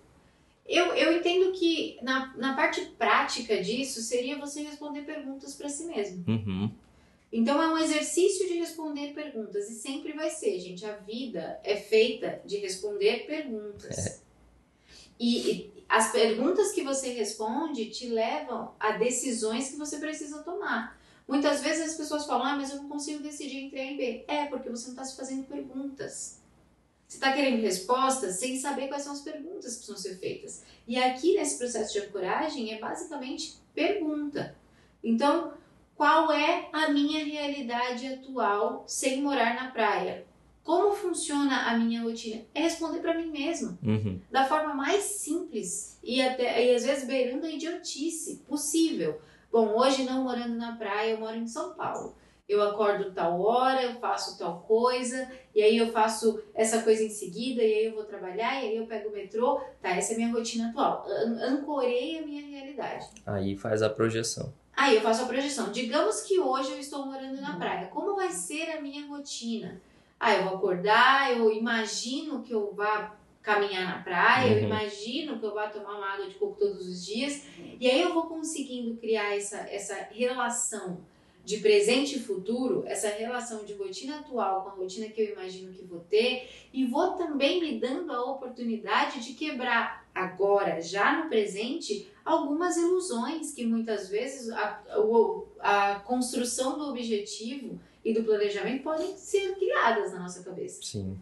Eu, 0.67 0.87
eu 0.95 1.17
entendo 1.17 1.51
que 1.51 1.97
na, 2.01 2.35
na 2.37 2.55
parte 2.55 2.81
prática 2.97 3.61
disso 3.61 4.01
seria 4.01 4.37
você 4.37 4.63
responder 4.63 5.01
perguntas 5.01 5.53
para 5.55 5.69
si 5.69 5.85
mesmo. 5.85 6.23
Uhum. 6.27 6.71
Então 7.31 7.61
é 7.61 7.67
um 7.67 7.77
exercício 7.77 8.47
de 8.47 8.53
responder 8.53 9.13
perguntas 9.13 9.69
e 9.69 9.75
sempre 9.75 10.13
vai 10.13 10.29
ser, 10.29 10.59
gente. 10.59 10.85
A 10.85 10.93
vida 10.93 11.59
é 11.63 11.75
feita 11.75 12.41
de 12.45 12.57
responder 12.57 13.25
perguntas. 13.25 13.97
É. 13.97 14.19
E, 15.19 15.51
e, 15.51 15.73
as 15.87 16.11
perguntas 16.11 16.71
que 16.71 16.81
você 16.81 17.09
responde 17.09 17.89
te 17.89 18.07
levam 18.07 18.73
a 18.79 18.93
decisões 18.93 19.69
que 19.69 19.77
você 19.77 19.97
precisa 19.97 20.43
tomar. 20.43 20.94
Muitas 21.27 21.61
vezes 21.61 21.91
as 21.91 21.97
pessoas 21.97 22.25
falam, 22.25 22.45
ah, 22.45 22.55
mas 22.55 22.69
eu 22.71 22.77
não 22.77 22.89
consigo 22.89 23.23
decidir 23.23 23.57
entre 23.57 23.79
A 23.79 23.91
e 23.91 23.97
B. 23.97 24.25
É, 24.27 24.45
porque 24.45 24.69
você 24.69 24.85
não 24.85 24.93
está 24.93 25.03
se 25.03 25.17
fazendo 25.17 25.45
perguntas. 25.45 26.39
Você 27.07 27.17
está 27.17 27.33
querendo 27.33 27.61
respostas 27.61 28.35
sem 28.35 28.57
saber 28.57 28.87
quais 28.87 29.03
são 29.03 29.13
as 29.13 29.21
perguntas 29.21 29.75
que 29.75 29.85
precisam 29.85 29.97
ser 29.97 30.17
feitas. 30.19 30.63
E 30.87 30.97
aqui 30.97 31.35
nesse 31.35 31.57
processo 31.57 31.93
de 31.93 31.99
ancoragem 31.99 32.73
é 32.73 32.79
basicamente 32.79 33.57
pergunta. 33.73 34.55
Então, 35.03 35.53
qual 35.95 36.31
é 36.31 36.67
a 36.73 36.89
minha 36.89 37.23
realidade 37.23 38.07
atual 38.07 38.83
sem 38.87 39.21
morar 39.21 39.55
na 39.55 39.71
praia? 39.71 40.25
Como 40.63 40.95
funciona 40.95 41.69
a 41.69 41.77
minha 41.77 42.01
rotina? 42.01 42.43
É 42.53 42.61
responder 42.61 42.99
para 42.99 43.13
mim 43.13 43.27
mesma, 43.27 43.77
uhum. 43.83 44.19
da 44.31 44.45
forma 44.47 44.73
mais 44.73 45.03
simples 45.03 45.99
e 46.03 46.19
até 46.21 46.65
e 46.65 46.75
às 46.75 46.83
vezes 46.83 47.07
beirando 47.07 47.45
a 47.45 47.51
idiotice 47.51 48.41
possível. 48.47 49.21
Bom, 49.55 49.73
hoje 49.73 50.03
não 50.03 50.21
morando 50.21 50.57
na 50.57 50.75
praia, 50.75 51.11
eu 51.11 51.17
moro 51.17 51.37
em 51.37 51.47
São 51.47 51.75
Paulo. 51.75 52.13
Eu 52.45 52.61
acordo 52.61 53.13
tal 53.13 53.39
hora, 53.39 53.83
eu 53.83 53.95
faço 54.01 54.37
tal 54.37 54.59
coisa, 54.67 55.31
e 55.55 55.63
aí 55.63 55.77
eu 55.77 55.93
faço 55.93 56.43
essa 56.53 56.81
coisa 56.81 57.01
em 57.01 57.09
seguida, 57.09 57.63
e 57.63 57.73
aí 57.73 57.85
eu 57.85 57.95
vou 57.95 58.03
trabalhar, 58.03 58.61
e 58.61 58.67
aí 58.67 58.75
eu 58.75 58.85
pego 58.85 59.07
o 59.07 59.13
metrô. 59.13 59.61
Tá, 59.81 59.91
essa 59.91 60.11
é 60.11 60.15
a 60.15 60.17
minha 60.17 60.33
rotina 60.33 60.71
atual. 60.71 61.05
An 61.07 61.39
ancorei 61.41 62.19
a 62.19 62.25
minha 62.25 62.45
realidade. 62.45 63.07
Aí 63.25 63.55
faz 63.55 63.81
a 63.81 63.89
projeção. 63.89 64.53
Aí 64.75 64.97
eu 64.97 65.01
faço 65.01 65.23
a 65.23 65.25
projeção. 65.25 65.71
Digamos 65.71 66.23
que 66.23 66.37
hoje 66.37 66.73
eu 66.73 66.77
estou 66.77 67.05
morando 67.05 67.39
na 67.39 67.55
praia. 67.55 67.87
Como 67.87 68.13
vai 68.13 68.31
ser 68.31 68.71
a 68.71 68.81
minha 68.81 69.07
rotina? 69.07 69.81
Ah, 70.19 70.33
eu 70.33 70.43
vou 70.43 70.55
acordar, 70.55 71.31
eu 71.31 71.49
imagino 71.49 72.41
que 72.41 72.53
eu 72.53 72.73
vá 72.73 73.15
caminhar 73.45 73.85
na 73.85 74.03
praia, 74.03 74.53
uhum. 74.53 74.57
eu 74.57 74.63
imagino 74.63 75.39
que 75.39 75.45
eu 75.45 75.53
vá 75.53 75.67
tomar 75.67 75.97
uma 75.97 76.13
água 76.13 76.27
de 76.27 76.33
coco 76.33 76.57
todos 76.59 76.87
os 76.87 77.05
dias. 77.05 77.43
E 77.79 77.87
aí 77.89 78.01
eu 78.01 78.13
vou 78.13 78.23
conseguindo 78.23 78.97
criar 78.97 79.37
essa, 79.37 79.57
essa 79.69 79.95
relação 80.11 80.97
de 81.45 81.57
presente 81.57 82.15
e 82.15 82.19
futuro, 82.19 82.83
essa 82.87 83.07
relação 83.07 83.63
de 83.63 83.73
rotina 83.73 84.17
atual 84.17 84.63
com 84.63 84.69
a 84.69 84.73
rotina 84.73 85.07
que 85.07 85.21
eu 85.21 85.33
imagino 85.33 85.71
que 85.71 85.85
vou 85.85 85.99
ter, 85.99 86.49
e 86.73 86.87
vou 86.87 87.11
também 87.11 87.61
me 87.61 87.79
dando 87.79 88.11
a 88.11 88.25
oportunidade 88.31 89.23
de 89.23 89.33
quebrar 89.33 90.07
agora, 90.13 90.81
já 90.81 91.21
no 91.21 91.29
presente, 91.29 92.09
algumas 92.25 92.77
ilusões 92.77 93.53
que 93.53 93.63
muitas 93.63 94.09
vezes 94.09 94.49
a, 94.49 94.81
a, 95.61 95.91
a 95.91 95.99
construção 95.99 96.79
do 96.79 96.85
objetivo 96.85 97.79
e 98.03 98.11
do 98.11 98.23
planejamento 98.23 98.81
podem 98.81 99.15
ser 99.15 99.53
criadas 99.55 100.13
na 100.13 100.21
nossa 100.21 100.43
cabeça. 100.43 100.81
Sim. 100.81 101.15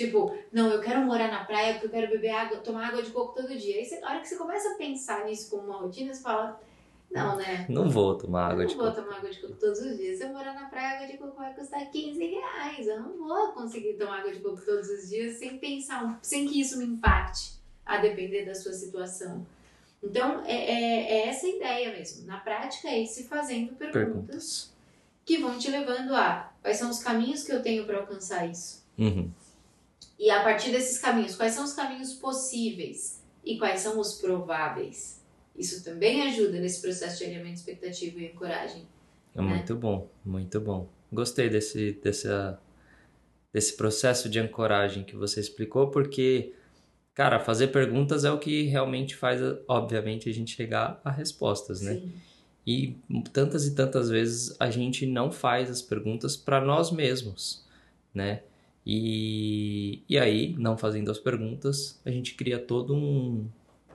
Tipo, 0.00 0.34
não, 0.50 0.70
eu 0.70 0.80
quero 0.80 1.02
morar 1.02 1.30
na 1.30 1.44
praia 1.44 1.74
porque 1.74 1.88
eu 1.88 1.90
quero 1.90 2.10
beber 2.10 2.30
água, 2.30 2.56
tomar 2.56 2.88
água 2.88 3.02
de 3.02 3.10
coco 3.10 3.34
todo 3.34 3.54
dia. 3.54 3.76
Aí 3.76 3.84
você, 3.84 4.00
na 4.00 4.08
hora 4.08 4.20
que 4.20 4.28
você 4.28 4.36
começa 4.36 4.70
a 4.70 4.74
pensar 4.76 5.26
nisso 5.26 5.50
como 5.50 5.64
uma 5.64 5.76
rotina, 5.76 6.14
você 6.14 6.22
fala, 6.22 6.58
não, 7.10 7.36
né? 7.36 7.66
Não 7.68 7.90
vou 7.90 8.16
tomar 8.16 8.52
água 8.52 8.64
de 8.64 8.74
coco. 8.74 8.86
Não 8.86 8.94
vou 8.94 9.04
tomar 9.04 9.18
água 9.18 9.30
de 9.30 9.38
coco 9.38 9.56
todos 9.60 9.78
os 9.78 9.98
dias. 9.98 10.16
Se 10.16 10.24
eu 10.24 10.30
morar 10.30 10.54
na 10.54 10.70
praia, 10.70 10.96
água 10.96 11.06
de 11.06 11.18
coco 11.18 11.36
vai 11.36 11.52
custar 11.52 11.90
15 11.90 12.18
reais. 12.18 12.86
Eu 12.86 12.98
não 12.98 13.18
vou 13.18 13.52
conseguir 13.52 13.92
tomar 13.98 14.20
água 14.20 14.32
de 14.32 14.40
coco 14.40 14.58
todos 14.64 14.88
os 14.88 15.10
dias 15.10 15.36
sem 15.36 15.58
pensar, 15.58 16.18
sem 16.22 16.48
que 16.48 16.58
isso 16.58 16.78
me 16.78 16.86
impacte, 16.86 17.60
a 17.84 17.98
depender 17.98 18.46
da 18.46 18.54
sua 18.54 18.72
situação. 18.72 19.44
Então, 20.02 20.42
é, 20.46 20.54
é, 20.54 21.12
é 21.12 21.28
essa 21.28 21.44
a 21.44 21.50
ideia 21.50 21.92
mesmo. 21.92 22.26
Na 22.26 22.38
prática, 22.38 22.88
é 22.88 23.02
ir 23.02 23.06
se 23.06 23.24
fazendo 23.24 23.74
perguntas, 23.74 23.92
perguntas, 23.92 24.74
que 25.26 25.36
vão 25.36 25.58
te 25.58 25.70
levando 25.70 26.14
a 26.14 26.50
quais 26.62 26.78
são 26.78 26.88
os 26.88 27.02
caminhos 27.02 27.42
que 27.42 27.52
eu 27.52 27.60
tenho 27.60 27.84
para 27.84 27.98
alcançar 27.98 28.46
isso. 28.46 28.82
Uhum. 28.96 29.30
E 30.20 30.28
a 30.28 30.42
partir 30.42 30.70
desses 30.70 30.98
caminhos, 30.98 31.34
quais 31.34 31.54
são 31.54 31.64
os 31.64 31.72
caminhos 31.72 32.12
possíveis 32.12 33.24
e 33.42 33.56
quais 33.56 33.80
são 33.80 33.98
os 33.98 34.20
prováveis? 34.20 35.24
Isso 35.56 35.82
também 35.82 36.20
ajuda 36.28 36.60
nesse 36.60 36.82
processo 36.82 37.18
de 37.18 37.24
alinhamento 37.24 37.54
expectativo 37.54 38.20
e 38.20 38.28
ancoragem. 38.28 38.86
É 39.34 39.40
né? 39.40 39.48
muito 39.48 39.74
bom, 39.74 40.10
muito 40.22 40.60
bom. 40.60 40.90
Gostei 41.10 41.48
desse, 41.48 41.92
desse, 41.92 42.28
desse 43.50 43.74
processo 43.78 44.28
de 44.28 44.38
ancoragem 44.38 45.04
que 45.04 45.16
você 45.16 45.40
explicou, 45.40 45.90
porque 45.90 46.52
cara, 47.14 47.40
fazer 47.40 47.68
perguntas 47.68 48.22
é 48.22 48.30
o 48.30 48.38
que 48.38 48.64
realmente 48.64 49.16
faz, 49.16 49.40
obviamente, 49.66 50.28
a 50.28 50.32
gente 50.34 50.54
chegar 50.54 51.00
a 51.02 51.10
respostas, 51.10 51.80
né? 51.80 51.94
Sim. 51.94 52.12
E 52.66 52.96
tantas 53.32 53.66
e 53.66 53.74
tantas 53.74 54.10
vezes 54.10 54.54
a 54.60 54.70
gente 54.70 55.06
não 55.06 55.30
faz 55.30 55.70
as 55.70 55.80
perguntas 55.80 56.36
para 56.36 56.60
nós 56.60 56.90
mesmos, 56.90 57.66
né? 58.14 58.42
E, 58.86 60.02
e 60.08 60.18
aí, 60.18 60.54
não 60.58 60.76
fazendo 60.76 61.10
as 61.10 61.18
perguntas, 61.18 62.00
a 62.04 62.10
gente 62.10 62.34
cria 62.34 62.58
todo 62.58 62.94
um, 62.94 63.46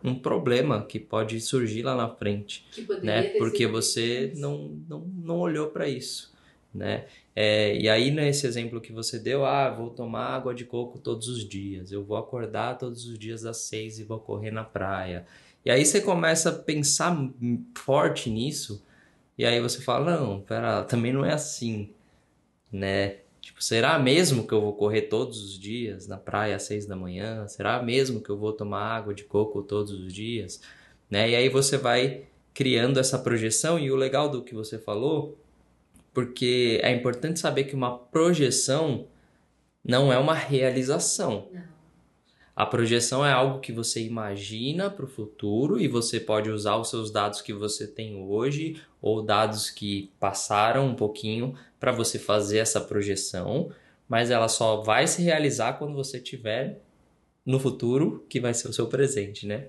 um 0.04 0.16
problema 0.16 0.84
que 0.86 1.00
pode 1.00 1.40
surgir 1.42 1.82
lá 1.84 1.96
na 1.96 2.10
frente, 2.10 2.66
né? 3.02 3.24
Porque 3.40 3.66
você 3.68 4.32
não, 4.36 4.78
não, 4.88 5.00
não 5.00 5.40
olhou 5.40 5.68
para 5.70 5.88
isso, 5.90 6.34
né? 6.74 7.06
É, 7.36 7.76
e 7.78 7.90
aí, 7.90 8.12
nesse 8.12 8.48
exemplo 8.48 8.80
que 8.80 8.94
você 8.94 9.20
deu, 9.20 9.46
ah, 9.46 9.70
vou 9.70 9.90
tomar 9.90 10.28
água 10.28 10.54
de 10.54 10.64
coco 10.64 11.00
todos 11.00 11.28
os 11.28 11.44
dias, 11.48 11.92
eu 11.92 12.04
vou 12.04 12.16
acordar 12.18 12.78
todos 12.78 13.06
os 13.06 13.18
dias 13.20 13.46
às 13.46 13.58
seis 13.58 14.00
e 14.00 14.04
vou 14.04 14.20
correr 14.20 14.52
na 14.52 14.64
praia. 14.64 15.26
E 15.66 15.72
aí 15.72 15.84
você 15.84 16.00
começa 16.00 16.50
a 16.50 16.54
pensar 16.54 17.18
forte 17.76 18.30
nisso, 18.30 18.86
e 19.38 19.44
aí 19.46 19.60
você 19.60 19.82
fala, 19.82 20.18
não, 20.18 20.40
pera, 20.40 20.84
também 20.84 21.12
não 21.12 21.26
é 21.26 21.34
assim, 21.34 21.90
né? 22.72 23.18
Tipo, 23.56 23.64
será 23.64 23.98
mesmo 23.98 24.46
que 24.46 24.54
eu 24.54 24.60
vou 24.60 24.74
correr 24.74 25.04
todos 25.04 25.42
os 25.42 25.58
dias 25.58 26.08
na 26.08 26.18
praia 26.18 26.58
às 26.58 26.64
seis 26.64 26.86
da 26.86 26.96
manhã? 26.96 27.48
Será 27.48 27.82
mesmo 27.82 28.22
que 28.22 28.30
eu 28.30 28.38
vou 28.38 28.52
tomar 28.52 28.84
água 28.84 29.14
de 29.14 29.24
coco 29.24 29.64
todos 29.64 29.92
os 29.92 30.14
dias? 30.14 30.62
Né? 31.10 31.30
E 31.30 31.36
aí 31.36 31.48
você 31.48 31.78
vai 31.78 32.24
criando 32.54 33.00
essa 33.00 33.18
projeção, 33.18 33.80
e 33.80 33.92
o 33.92 33.96
legal 33.96 34.30
do 34.30 34.42
que 34.42 34.54
você 34.54 34.78
falou 34.78 35.38
porque 36.14 36.80
é 36.82 36.94
importante 36.94 37.42
saber 37.42 37.66
que 37.66 37.76
uma 37.76 37.98
projeção 37.98 39.06
não 39.84 40.14
é 40.14 40.18
uma 40.18 40.34
realização. 40.34 41.50
Não. 41.52 41.76
A 42.56 42.66
projeção 42.66 43.26
é 43.26 43.34
algo 43.34 43.60
que 43.60 43.74
você 43.74 44.02
imagina 44.02 44.90
para 44.90 45.04
o 45.04 45.10
futuro 45.10 45.78
e 45.78 45.90
você 45.90 46.22
pode 46.22 46.50
usar 46.50 46.78
os 46.78 46.90
seus 46.90 47.12
dados 47.12 47.42
que 47.42 47.54
você 47.54 47.86
tem 47.86 48.16
hoje 48.16 48.82
ou 49.02 49.22
dados 49.22 49.70
que 49.70 50.10
passaram 50.18 50.88
um 50.88 50.96
pouquinho 50.96 51.54
para 51.86 51.92
você 51.92 52.18
fazer 52.18 52.58
essa 52.58 52.82
projeção, 52.82 53.72
mas 54.10 54.32
ela 54.32 54.48
só 54.48 54.82
vai 54.82 55.06
se 55.06 55.22
realizar 55.22 55.74
quando 55.74 55.94
você 55.94 56.20
tiver 56.20 56.82
no 57.46 57.60
futuro, 57.60 58.26
que 58.28 58.40
vai 58.40 58.56
ser 58.56 58.70
o 58.70 58.74
seu 58.74 58.88
presente, 58.88 59.46
né? 59.46 59.68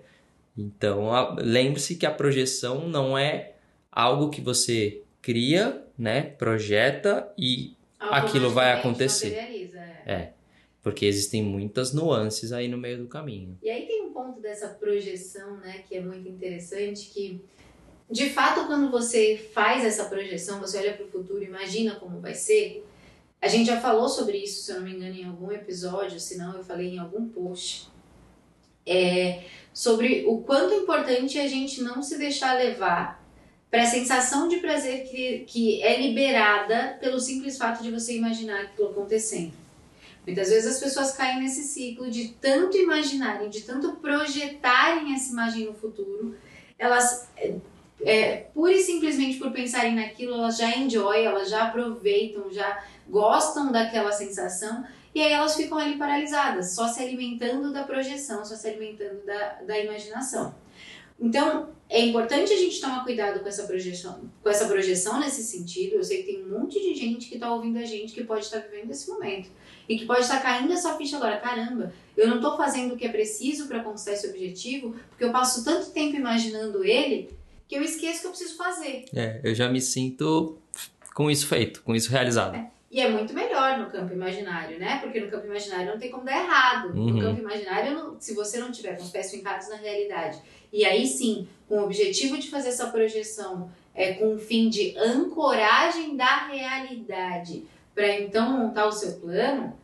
Então, 0.57 1.11
lembre-se 1.37 1.95
que 1.97 2.07
a 2.07 2.11
projeção 2.11 2.89
não 2.89 3.19
é 3.19 3.53
algo 3.93 4.31
que 4.31 4.41
você 4.41 5.03
cria, 5.21 5.85
né, 5.99 6.23
projeta 6.23 7.31
e 7.37 7.77
aquilo 8.01 8.49
vai 8.49 8.73
acontecer. 8.73 9.35
É. 10.07 10.13
é. 10.15 10.33
Porque 10.83 11.05
existem 11.05 11.43
muitas 11.43 11.93
nuances 11.93 12.51
aí 12.51 12.67
no 12.67 12.79
meio 12.79 12.97
do 12.97 13.09
caminho. 13.09 13.59
E 13.63 13.69
aí 13.69 13.87
tem 13.87 14.05
um 14.05 14.13
ponto 14.15 14.41
dessa 14.41 14.69
projeção, 14.69 15.59
né, 15.59 15.85
que 15.87 15.95
é 15.95 16.01
muito 16.01 16.27
interessante, 16.27 17.11
que 17.11 17.43
de 18.11 18.31
fato 18.31 18.67
quando 18.67 18.91
você 18.91 19.37
faz 19.53 19.85
essa 19.85 20.05
projeção, 20.05 20.61
você 20.61 20.79
olha 20.79 20.95
para 20.95 21.07
o 21.07 21.09
futuro, 21.09 21.43
imagina 21.43 21.97
como 21.97 22.21
vai 22.21 22.35
ser. 22.35 22.87
A 23.41 23.49
gente 23.49 23.67
já 23.67 23.81
falou 23.81 24.09
sobre 24.09 24.39
isso, 24.39 24.63
se 24.63 24.71
eu 24.71 24.77
não 24.77 24.85
me 24.85 24.95
engano, 24.95 25.15
em 25.15 25.25
algum 25.25 25.51
episódio, 25.53 26.19
se 26.19 26.39
não 26.39 26.57
eu 26.57 26.65
falei 26.65 26.95
em 26.95 26.99
algum 26.99 27.29
post. 27.29 27.89
É, 28.87 29.43
sobre 29.75 30.25
o 30.27 30.39
quanto 30.43 30.75
é 30.75 30.77
importante 30.77 31.39
a 31.39 31.49
gente 31.49 31.83
não 31.83 32.03
se 32.03 32.17
deixar 32.17 32.57
levar 32.57 33.25
para 33.71 33.83
a 33.83 33.87
sensação 33.87 34.49
de 34.49 34.59
prazer 34.59 35.05
que, 35.09 35.41
que 35.41 35.83
é 35.83 36.01
liberada 36.01 36.97
pelo 37.01 37.19
simples 37.19 37.59
fato 37.59 37.83
de 37.83 37.91
você 37.91 38.17
imaginar 38.17 38.63
aquilo 38.63 38.91
acontecendo. 38.91 39.53
Muitas 40.25 40.49
vezes 40.49 40.75
as 40.75 40.81
pessoas 40.81 41.13
caem 41.13 41.41
nesse 41.41 41.63
ciclo 41.63 42.11
de 42.11 42.29
tanto 42.41 42.77
imaginarem, 42.77 43.49
de 43.49 43.63
tanto 43.63 43.97
projetarem 43.97 45.15
essa 45.15 45.31
imagem 45.31 45.67
no 45.67 45.75
futuro, 45.75 46.37
elas, 46.79 47.29
é, 48.03 48.49
pura 48.55 48.73
e 48.73 48.83
simplesmente 48.83 49.39
por 49.39 49.51
pensarem 49.51 49.95
naquilo, 49.95 50.35
elas 50.35 50.59
já 50.59 50.77
enjoy, 50.77 51.23
elas 51.23 51.49
já 51.49 51.69
aproveitam, 51.69 52.51
já 52.53 52.85
gostam 53.09 53.73
daquela 53.73 54.13
sensação 54.13 54.85
e 55.15 55.21
aí 55.23 55.33
elas 55.33 55.57
ficam 55.57 55.79
ali 55.79 55.97
paralisadas, 55.97 56.75
só 56.75 56.89
se 56.89 57.03
alimentando 57.03 57.73
da 57.73 57.85
projeção, 57.85 58.45
só 58.45 58.55
se 58.55 58.69
alimentando 58.69 59.25
da, 59.25 59.63
da 59.63 59.79
imaginação. 59.79 60.55
Então, 61.19 61.71
é 61.89 62.01
importante 62.01 62.53
a 62.53 62.57
gente 62.57 62.81
tomar 62.81 63.05
cuidado 63.05 63.41
com 63.41 63.49
essa 63.49 63.63
projeção, 63.63 64.31
com 64.43 64.51
essa 64.51 64.67
projeção 64.67 65.19
nesse 65.19 65.43
sentido. 65.43 65.95
Eu 65.95 66.05
sei 66.05 66.19
que 66.19 66.33
tem 66.33 66.45
um 66.45 66.59
monte 66.59 66.79
de 66.81 66.95
gente 66.95 67.29
que 67.29 67.37
está 67.37 67.51
ouvindo 67.55 67.79
a 67.79 67.85
gente 67.85 68.13
que 68.13 68.25
pode 68.25 68.45
estar 68.45 68.61
tá 68.61 68.67
vivendo 68.69 68.91
esse 68.91 69.09
momento 69.09 69.49
e 69.89 69.97
que 69.97 70.05
pode 70.05 70.21
estar 70.21 70.37
tá 70.37 70.43
caindo 70.43 70.73
essa 70.73 70.95
ficha 70.97 71.17
agora. 71.17 71.39
Caramba, 71.39 71.95
eu 72.17 72.29
não 72.29 72.37
estou 72.37 72.57
fazendo 72.57 72.95
o 72.95 72.97
que 72.97 73.07
é 73.07 73.09
preciso 73.09 73.69
para 73.69 73.83
conquistar 73.83 74.13
esse 74.13 74.27
objetivo 74.27 74.95
porque 75.09 75.25
eu 75.25 75.33
passo 75.33 75.65
tanto 75.65 75.91
tempo 75.93 76.17
imaginando 76.17 76.85
ele 76.85 77.31
que 77.69 77.75
eu 77.75 77.83
esqueço 77.83 78.21
que 78.21 78.27
eu 78.27 78.31
preciso 78.31 78.57
fazer. 78.57 79.05
É, 79.15 79.41
eu 79.43 79.55
já 79.55 79.69
me 79.69 79.81
sinto 79.81 80.59
com 81.15 81.31
isso 81.31 81.47
feito, 81.47 81.83
com 81.83 81.95
isso 81.95 82.11
realizado. 82.11 82.57
É. 82.57 82.71
E 82.91 83.01
é 83.01 83.11
muito 83.11 83.35
melhor 83.35 83.79
no 83.79 83.91
campo 83.91 84.13
imaginário, 84.13 84.79
né? 84.79 85.01
Porque 85.03 85.21
no 85.21 85.29
campo 85.29 85.47
imaginário 85.47 85.91
não 85.91 85.99
tem 85.99 86.11
como 86.11 86.25
dar 86.25 86.39
errado. 86.39 86.97
Uhum. 86.97 87.11
No 87.11 87.21
campo 87.21 87.41
imaginário, 87.41 88.17
se 88.21 88.33
você 88.33 88.59
não 88.59 88.71
tiver 88.71 88.97
com 88.97 89.03
os 89.03 89.11
pés 89.11 89.31
fincados 89.31 89.69
na 89.69 89.77
realidade 89.77 90.41
e 90.73 90.85
aí 90.85 91.07
sim, 91.07 91.49
com 91.69 91.79
o 91.79 91.85
objetivo 91.85 92.39
de 92.39 92.51
fazer 92.51 92.69
essa 92.69 92.89
projeção, 92.89 93.71
é, 93.95 94.13
com 94.15 94.35
o 94.35 94.39
fim 94.39 94.69
de 94.69 94.97
ancoragem 94.99 96.17
da 96.17 96.49
realidade, 96.49 97.65
para 97.95 98.21
então 98.21 98.59
montar 98.59 98.87
o 98.87 98.93
seu 98.93 99.13
plano, 99.13 99.75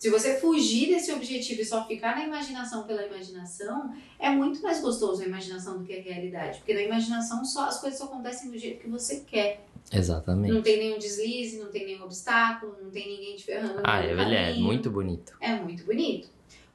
se 0.00 0.08
você 0.08 0.40
fugir 0.40 0.88
desse 0.88 1.12
objetivo 1.12 1.60
e 1.60 1.64
só 1.64 1.86
ficar 1.86 2.16
na 2.16 2.24
imaginação 2.24 2.84
pela 2.84 3.04
imaginação, 3.04 3.94
é 4.18 4.30
muito 4.30 4.62
mais 4.62 4.80
gostoso 4.80 5.22
a 5.22 5.26
imaginação 5.26 5.76
do 5.76 5.84
que 5.84 5.92
a 5.92 6.00
realidade. 6.00 6.56
Porque 6.56 6.72
na 6.72 6.80
imaginação 6.80 7.44
só 7.44 7.66
as 7.66 7.78
coisas 7.78 7.98
só 7.98 8.06
acontecem 8.06 8.50
do 8.50 8.56
jeito 8.56 8.80
que 8.80 8.88
você 8.88 9.20
quer. 9.26 9.66
Exatamente. 9.92 10.54
Não 10.54 10.62
tem 10.62 10.78
nenhum 10.78 10.96
deslize, 10.98 11.58
não 11.58 11.70
tem 11.70 11.84
nenhum 11.84 12.04
obstáculo, 12.04 12.76
não 12.82 12.90
tem 12.90 13.08
ninguém 13.08 13.36
te 13.36 13.44
ferrando. 13.44 13.82
Ah, 13.84 14.02
é, 14.02 14.52
é 14.52 14.54
muito 14.54 14.90
bonito. 14.90 15.36
É 15.38 15.54
muito 15.56 15.84
bonito. 15.84 16.30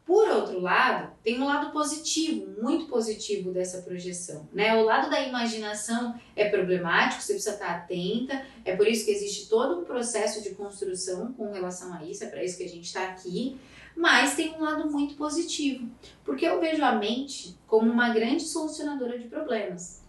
Por 0.06 0.30
outro 0.30 0.60
lado, 0.60 1.12
tem 1.24 1.42
um 1.42 1.46
lado 1.46 1.72
positivo, 1.72 2.62
muito 2.62 2.86
positivo 2.86 3.52
dessa 3.52 3.82
projeção. 3.82 4.48
Né? 4.54 4.76
O 4.76 4.84
lado 4.84 5.10
da 5.10 5.20
imaginação 5.20 6.14
é 6.36 6.48
problemático, 6.48 7.24
você 7.24 7.34
precisa 7.34 7.56
estar 7.56 7.72
atenta, 7.72 8.46
é 8.64 8.76
por 8.76 8.88
isso 8.88 9.04
que 9.04 9.12
existe 9.12 9.50
todo 9.50 9.80
um 9.80 9.84
processo 9.84 10.44
de 10.44 10.52
construção 10.52 11.34
com 11.34 11.52
relação 11.52 11.92
a 11.92 12.04
isso, 12.04 12.24
é 12.24 12.28
para 12.28 12.44
isso 12.44 12.56
que 12.56 12.64
a 12.64 12.70
gente 12.70 12.86
está 12.86 13.04
aqui. 13.08 13.58
Mas 13.98 14.36
tem 14.36 14.54
um 14.54 14.62
lado 14.62 14.92
muito 14.92 15.16
positivo, 15.16 15.90
porque 16.24 16.46
eu 16.46 16.60
vejo 16.60 16.84
a 16.84 16.92
mente 16.92 17.58
como 17.66 17.92
uma 17.92 18.10
grande 18.10 18.44
solucionadora 18.44 19.18
de 19.18 19.28
problemas. 19.28 20.04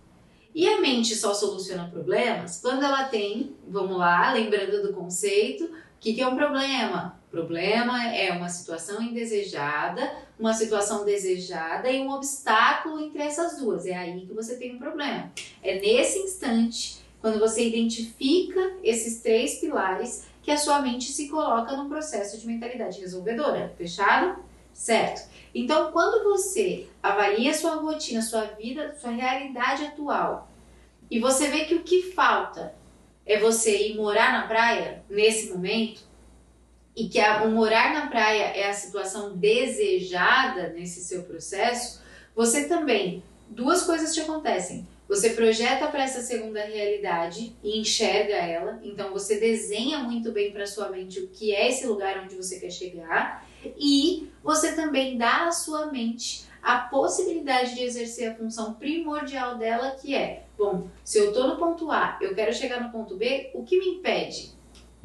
E 0.54 0.68
a 0.68 0.80
mente 0.80 1.14
só 1.14 1.32
soluciona 1.32 1.88
problemas 1.88 2.60
quando 2.60 2.82
ela 2.82 3.04
tem, 3.04 3.56
vamos 3.66 3.96
lá, 3.96 4.32
lembrando 4.32 4.82
do 4.82 4.92
conceito, 4.92 5.64
o 5.64 5.98
que, 6.00 6.12
que 6.12 6.20
é 6.20 6.28
um 6.28 6.36
problema? 6.36 7.15
Problema 7.30 8.14
é 8.14 8.30
uma 8.32 8.48
situação 8.48 9.02
indesejada, 9.02 10.10
uma 10.38 10.54
situação 10.54 11.04
desejada 11.04 11.90
e 11.90 12.00
um 12.00 12.10
obstáculo 12.10 13.00
entre 13.00 13.22
essas 13.22 13.58
duas. 13.58 13.84
É 13.84 13.94
aí 13.94 14.26
que 14.26 14.32
você 14.32 14.56
tem 14.56 14.76
um 14.76 14.78
problema. 14.78 15.32
É 15.62 15.80
nesse 15.80 16.18
instante, 16.20 16.98
quando 17.20 17.38
você 17.38 17.66
identifica 17.66 18.76
esses 18.82 19.20
três 19.20 19.58
pilares, 19.58 20.26
que 20.42 20.50
a 20.52 20.56
sua 20.56 20.80
mente 20.80 21.10
se 21.10 21.28
coloca 21.28 21.76
no 21.76 21.88
processo 21.88 22.38
de 22.38 22.46
mentalidade 22.46 23.00
resolvedora. 23.00 23.74
Fechado? 23.76 24.40
Certo. 24.72 25.28
Então, 25.52 25.90
quando 25.90 26.22
você 26.22 26.86
avalia 27.02 27.52
sua 27.52 27.76
rotina, 27.76 28.22
sua 28.22 28.42
vida, 28.42 28.94
sua 28.94 29.10
realidade 29.10 29.84
atual, 29.84 30.48
e 31.10 31.18
você 31.18 31.48
vê 31.48 31.64
que 31.64 31.74
o 31.74 31.82
que 31.82 32.12
falta 32.12 32.74
é 33.24 33.40
você 33.40 33.88
ir 33.88 33.96
morar 33.96 34.32
na 34.32 34.46
praia 34.46 35.02
nesse 35.10 35.50
momento, 35.50 36.05
e 36.96 37.08
que 37.08 37.20
a, 37.20 37.44
o 37.44 37.50
morar 37.50 37.92
na 37.92 38.06
praia 38.06 38.44
é 38.44 38.68
a 38.68 38.72
situação 38.72 39.36
desejada 39.36 40.68
nesse 40.70 41.04
seu 41.04 41.24
processo, 41.24 42.00
você 42.34 42.66
também, 42.66 43.22
duas 43.48 43.82
coisas 43.82 44.14
te 44.14 44.20
acontecem. 44.22 44.88
Você 45.08 45.30
projeta 45.30 45.86
para 45.86 46.02
essa 46.02 46.20
segunda 46.20 46.64
realidade 46.64 47.54
e 47.62 47.78
enxerga 47.78 48.34
ela, 48.34 48.80
então 48.82 49.12
você 49.12 49.38
desenha 49.38 49.98
muito 49.98 50.32
bem 50.32 50.50
para 50.50 50.66
sua 50.66 50.88
mente 50.88 51.20
o 51.20 51.28
que 51.28 51.54
é 51.54 51.68
esse 51.68 51.86
lugar 51.86 52.24
onde 52.24 52.34
você 52.34 52.58
quer 52.58 52.70
chegar, 52.70 53.46
e 53.78 54.28
você 54.42 54.74
também 54.74 55.16
dá 55.16 55.46
à 55.46 55.52
sua 55.52 55.86
mente 55.92 56.44
a 56.60 56.78
possibilidade 56.78 57.76
de 57.76 57.82
exercer 57.82 58.32
a 58.32 58.34
função 58.34 58.74
primordial 58.74 59.56
dela, 59.56 59.92
que 59.92 60.12
é, 60.12 60.42
bom, 60.58 60.88
se 61.04 61.18
eu 61.18 61.28
estou 61.28 61.46
no 61.46 61.56
ponto 61.56 61.92
A, 61.92 62.18
eu 62.20 62.34
quero 62.34 62.52
chegar 62.52 62.82
no 62.82 62.90
ponto 62.90 63.14
B, 63.14 63.50
o 63.54 63.62
que 63.62 63.78
me 63.78 63.86
impede? 63.98 64.55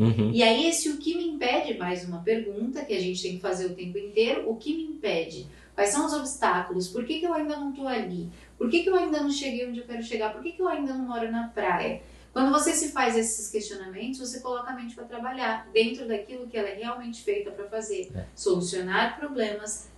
Uhum. 0.02 0.32
E 0.34 0.42
aí, 0.42 0.68
esse 0.68 0.90
o 0.90 0.98
que 0.98 1.16
me 1.16 1.28
impede, 1.28 1.78
mais 1.78 2.04
uma 2.08 2.24
pergunta 2.24 2.84
que 2.84 2.94
a 2.94 3.00
gente 3.00 3.22
tem 3.22 3.36
que 3.36 3.42
fazer 3.42 3.68
o 3.68 3.76
tempo 3.76 3.98
inteiro, 4.00 4.50
o 4.50 4.56
que 4.56 4.76
me 4.76 4.84
impede? 4.84 5.48
Quais 5.76 5.92
são 5.92 6.06
os 6.06 6.14
obstáculos? 6.14 6.88
Por 6.88 7.06
que, 7.06 7.20
que 7.20 7.26
eu 7.26 7.34
ainda 7.34 7.56
não 7.56 7.70
estou 7.70 7.88
ali? 7.88 8.30
Por 8.58 8.70
que, 8.70 8.82
que 8.82 8.90
eu 8.90 8.96
ainda 8.96 9.22
não 9.22 9.30
cheguei 9.30 9.68
onde 9.68 9.80
eu 9.80 9.86
quero 9.86 10.02
chegar? 10.02 10.34
Por 10.34 10.42
que, 10.42 10.54
que 10.54 10.62
eu 10.62 10.68
ainda 10.68 10.94
não 10.94 11.08
moro 11.08 11.32
na 11.32 11.48
praia? 11.50 12.02
Quando 12.34 12.52
você 12.52 12.74
se 12.74 12.92
faz 12.92 13.16
esses 13.18 13.50
questionamentos, 13.52 14.20
você 14.20 14.40
coloca 14.40 14.72
a 14.72 14.76
mente 14.76 14.96
para 14.96 15.04
trabalhar 15.04 15.68
dentro 15.74 16.08
daquilo 16.08 16.48
que 16.48 16.58
ela 16.58 16.70
é 16.70 16.76
realmente 16.76 17.22
feita 17.22 17.52
para 17.52 17.66
fazer: 17.66 18.10
É. 18.16 18.26
solucionar 18.36 19.20
problemas, 19.20 19.90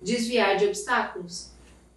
desviar 0.00 0.56
de 0.56 0.66
obstáculos. 0.66 1.52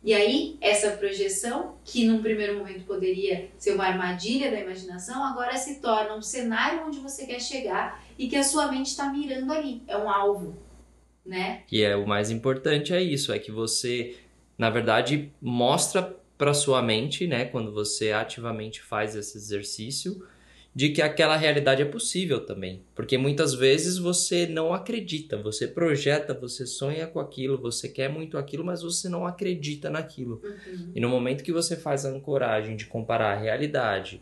E 0.06 0.14
aí, 0.14 0.56
essa 0.62 0.92
projeção, 0.92 1.78
que 1.84 2.06
num 2.06 2.22
primeiro 2.22 2.60
momento 2.60 2.86
poderia 2.86 3.50
ser 3.58 3.74
uma 3.74 3.86
armadilha 3.86 4.52
da 4.52 4.60
imaginação, 4.60 5.26
agora 5.26 5.58
se 5.58 5.82
torna 5.82 6.16
um 6.16 6.22
cenário 6.22 6.86
onde 6.86 7.00
você 7.00 7.26
quer 7.26 7.42
chegar 7.42 8.06
e 8.16 8.28
que 8.28 8.36
a 8.36 8.44
sua 8.44 8.72
mente 8.72 8.86
está 8.86 9.12
mirando 9.12 9.52
ali. 9.52 9.82
É 9.88 9.98
um 9.98 10.08
alvo, 10.08 10.56
né? 11.26 11.64
E 11.72 11.82
é 11.82 11.96
o 11.96 12.06
mais 12.06 12.30
importante 12.30 12.94
é 12.94 13.02
isso, 13.02 13.34
é 13.34 13.40
que 13.40 13.52
você, 13.52 14.16
na 14.56 14.70
verdade, 14.70 15.34
mostra 15.42 16.16
para 16.38 16.54
sua 16.54 16.84
mente, 16.84 17.26
né, 17.26 17.46
quando 17.46 17.74
você 17.74 18.12
ativamente 18.12 18.84
faz 18.84 19.16
esse 19.16 19.36
exercício, 19.36 20.24
de 20.76 20.90
que 20.90 21.02
aquela 21.02 21.38
realidade 21.38 21.82
é 21.82 21.86
possível 21.86 22.46
também. 22.46 22.84
Porque 22.94 23.18
muitas 23.18 23.54
vezes 23.54 23.98
você 23.98 24.46
não 24.46 24.74
acredita, 24.74 25.42
você 25.42 25.66
projeta, 25.66 26.34
você 26.34 26.68
sonha 26.68 27.08
com 27.08 27.18
aquilo, 27.18 27.58
você 27.58 27.88
quer 27.88 28.10
muito 28.10 28.38
aquilo, 28.38 28.66
mas 28.66 28.84
você 28.84 29.08
não 29.08 29.26
acredita 29.26 29.90
naquilo. 29.90 30.42
Uhum. 30.44 30.92
E 30.94 31.00
no 31.00 31.08
momento 31.08 31.46
que 31.46 31.54
você 31.54 31.78
faz 31.78 32.06
a 32.06 32.10
ancoragem 32.10 32.76
de 32.76 32.88
comparar 32.88 33.32
a 33.32 33.40
realidade 33.40 34.22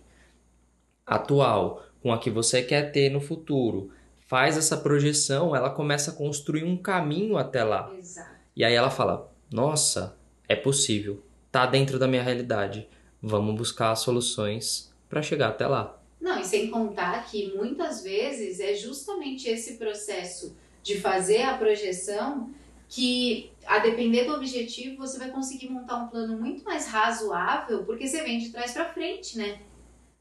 atual 1.04 1.88
com 2.04 2.14
a 2.14 2.20
que 2.20 2.30
você 2.30 2.62
quer 2.62 2.92
ter 2.92 3.10
no 3.10 3.20
futuro, 3.20 3.90
faz 4.28 4.56
essa 4.56 4.78
projeção, 4.78 5.56
ela 5.56 5.72
começa 5.72 6.12
a 6.12 6.14
construir 6.14 6.66
um 6.66 6.78
caminho 6.78 7.36
até 7.36 7.64
lá. 7.64 7.92
Exato. 7.98 8.30
E 8.56 8.64
aí 8.64 8.76
ela 8.76 8.92
fala: 8.92 9.32
Nossa, 9.52 10.16
é 10.48 10.56
possível, 10.56 11.24
tá 11.52 11.66
dentro 11.66 11.98
da 11.98 12.08
minha 12.08 12.22
realidade. 12.22 12.88
Vamos 13.20 13.56
buscar 13.56 13.96
soluções 13.96 14.94
para 15.10 15.24
chegar 15.24 15.48
até 15.48 15.66
lá. 15.66 16.03
Não, 16.24 16.40
e 16.40 16.46
sem 16.46 16.70
contar 16.72 17.26
que 17.26 17.54
muitas 17.54 18.02
vezes 18.02 18.62
é 18.62 18.74
justamente 18.74 19.50
esse 19.50 19.76
processo 19.76 20.56
de 20.82 20.98
fazer 21.02 21.42
a 21.42 21.58
projeção 21.58 22.50
que, 22.88 23.52
a 23.66 23.80
depender 23.80 24.24
do 24.24 24.34
objetivo, 24.34 24.96
você 24.98 25.20
vai 25.20 25.30
conseguir 25.32 25.68
montar 25.70 25.98
um 25.98 26.08
plano 26.08 26.40
muito 26.40 26.64
mais 26.64 26.88
razoável, 26.88 27.84
porque 27.84 28.08
você 28.08 28.24
vem 28.24 28.40
de 28.40 28.50
trás 28.52 28.72
para 28.72 28.86
frente, 28.94 29.38
né? 29.38 29.60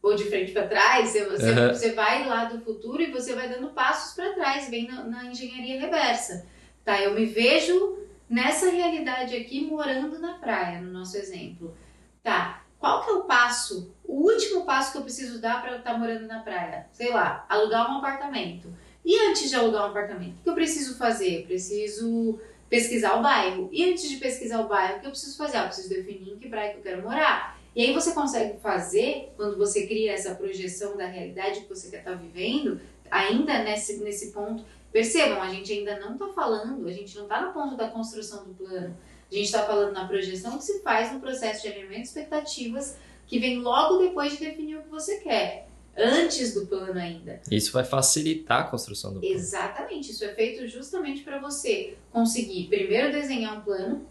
Ou 0.03 0.17
de 0.17 0.25
frente 0.25 0.51
para 0.51 0.67
trás, 0.67 1.11
você, 1.11 1.23
Uhum. 1.23 1.69
você 1.69 1.93
vai 1.93 2.27
lá 2.27 2.47
do 2.47 2.61
futuro 2.65 3.01
e 3.01 3.13
você 3.13 3.35
vai 3.35 3.49
dando 3.49 3.69
passos 3.69 4.15
para 4.17 4.33
trás, 4.35 4.69
vem 4.69 4.89
na, 4.89 5.05
na 5.05 5.27
engenharia 5.27 5.79
reversa. 5.81 6.45
Tá, 6.85 7.01
eu 7.01 7.15
me 7.15 7.27
vejo 7.27 7.97
nessa 8.29 8.69
realidade 8.71 9.37
aqui 9.37 9.61
morando 9.61 10.19
na 10.19 10.35
praia, 10.35 10.81
no 10.81 10.91
nosso 10.91 11.17
exemplo. 11.17 11.77
Tá, 12.25 12.62
qual 12.83 13.05
que 13.05 13.11
é 13.11 13.13
o 13.13 13.23
passo, 13.23 13.95
o 14.03 14.25
último 14.25 14.65
passo 14.65 14.91
que 14.91 14.99
eu 14.99 15.03
preciso 15.03 15.41
dar 15.41 15.63
para 15.63 15.71
eu 15.71 15.79
estar 15.79 15.97
morando 15.97 16.27
na 16.27 16.41
praia? 16.41 16.89
Sei 16.93 17.13
lá, 17.13 17.47
alugar 17.49 17.89
um 17.89 17.99
apartamento. 17.99 18.75
E 19.05 19.17
antes 19.29 19.49
de 19.49 19.55
alugar 19.55 19.85
um 19.85 19.91
apartamento, 19.91 20.41
o 20.41 20.43
que 20.43 20.51
eu 20.51 20.55
preciso 20.55 20.99
fazer? 20.99 21.43
Eu 21.43 21.47
preciso 21.47 22.41
pesquisar 22.69 23.15
o 23.15 23.23
bairro. 23.23 23.69
E 23.71 23.89
antes 23.89 24.11
de 24.11 24.17
pesquisar 24.17 24.63
o 24.63 24.67
bairro, 24.67 24.97
o 24.97 25.01
que 25.01 25.07
eu 25.07 25.13
preciso 25.13 25.39
fazer? 25.39 25.59
Ah, 25.59 25.63
eu 25.63 25.67
preciso 25.67 25.91
definir 25.91 26.33
em 26.33 26.39
que 26.39 26.49
praia 26.49 26.73
que 26.73 26.79
eu 26.79 26.83
quero 26.83 27.03
morar. 27.03 27.57
E 27.77 27.85
aí 27.85 27.93
você 27.93 28.13
consegue 28.13 28.59
fazer, 28.59 29.33
quando 29.37 29.57
você 29.57 29.87
cria 29.87 30.15
essa 30.15 30.35
projeção 30.35 30.97
da 30.97 31.07
realidade 31.07 31.61
que 31.61 31.69
você 31.69 31.89
quer 31.89 31.99
estar 31.99 32.15
vivendo, 32.15 32.81
ainda 33.09 33.63
nesse, 33.63 33.99
nesse 33.99 34.33
ponto. 34.33 34.65
Percebam, 34.91 35.41
a 35.41 35.49
gente 35.49 35.73
ainda 35.73 36.01
não 36.01 36.15
está 36.15 36.27
falando, 36.31 36.85
a 36.89 36.93
gente 36.93 37.15
não 37.15 37.23
está 37.23 37.41
no 37.43 37.53
ponto 37.53 37.77
da 37.77 37.87
construção 37.87 38.43
do 38.43 38.55
plano. 38.55 38.97
A 39.33 39.35
gente 39.35 39.47
está 39.47 39.63
falando 39.63 39.95
na 39.95 40.07
projeção 40.07 40.59
que 40.59 40.65
se 40.65 40.81
faz 40.81 41.11
no 41.11 41.19
processo 41.19 41.63
de 41.63 41.69
alinhamento 41.69 42.03
de 42.03 42.09
expectativas, 42.09 42.99
que 43.27 43.39
vem 43.39 43.61
logo 43.61 43.97
depois 43.97 44.33
de 44.33 44.41
definir 44.41 44.77
o 44.77 44.83
que 44.83 44.91
você 44.91 45.21
quer, 45.21 45.69
antes 45.97 46.53
do 46.53 46.67
plano 46.67 47.01
ainda. 47.01 47.41
Isso 47.51 47.73
vai 47.73 47.83
facilitar 47.83 48.61
a 48.61 48.65
construção 48.65 49.15
do 49.15 49.21
plano. 49.21 49.35
Exatamente, 49.35 50.11
isso 50.11 50.23
é 50.23 50.35
feito 50.35 50.69
justamente 50.69 51.23
para 51.23 51.39
você 51.39 51.97
conseguir 52.13 52.69
primeiro 52.69 53.11
desenhar 53.11 53.57
um 53.57 53.63
plano, 53.63 54.07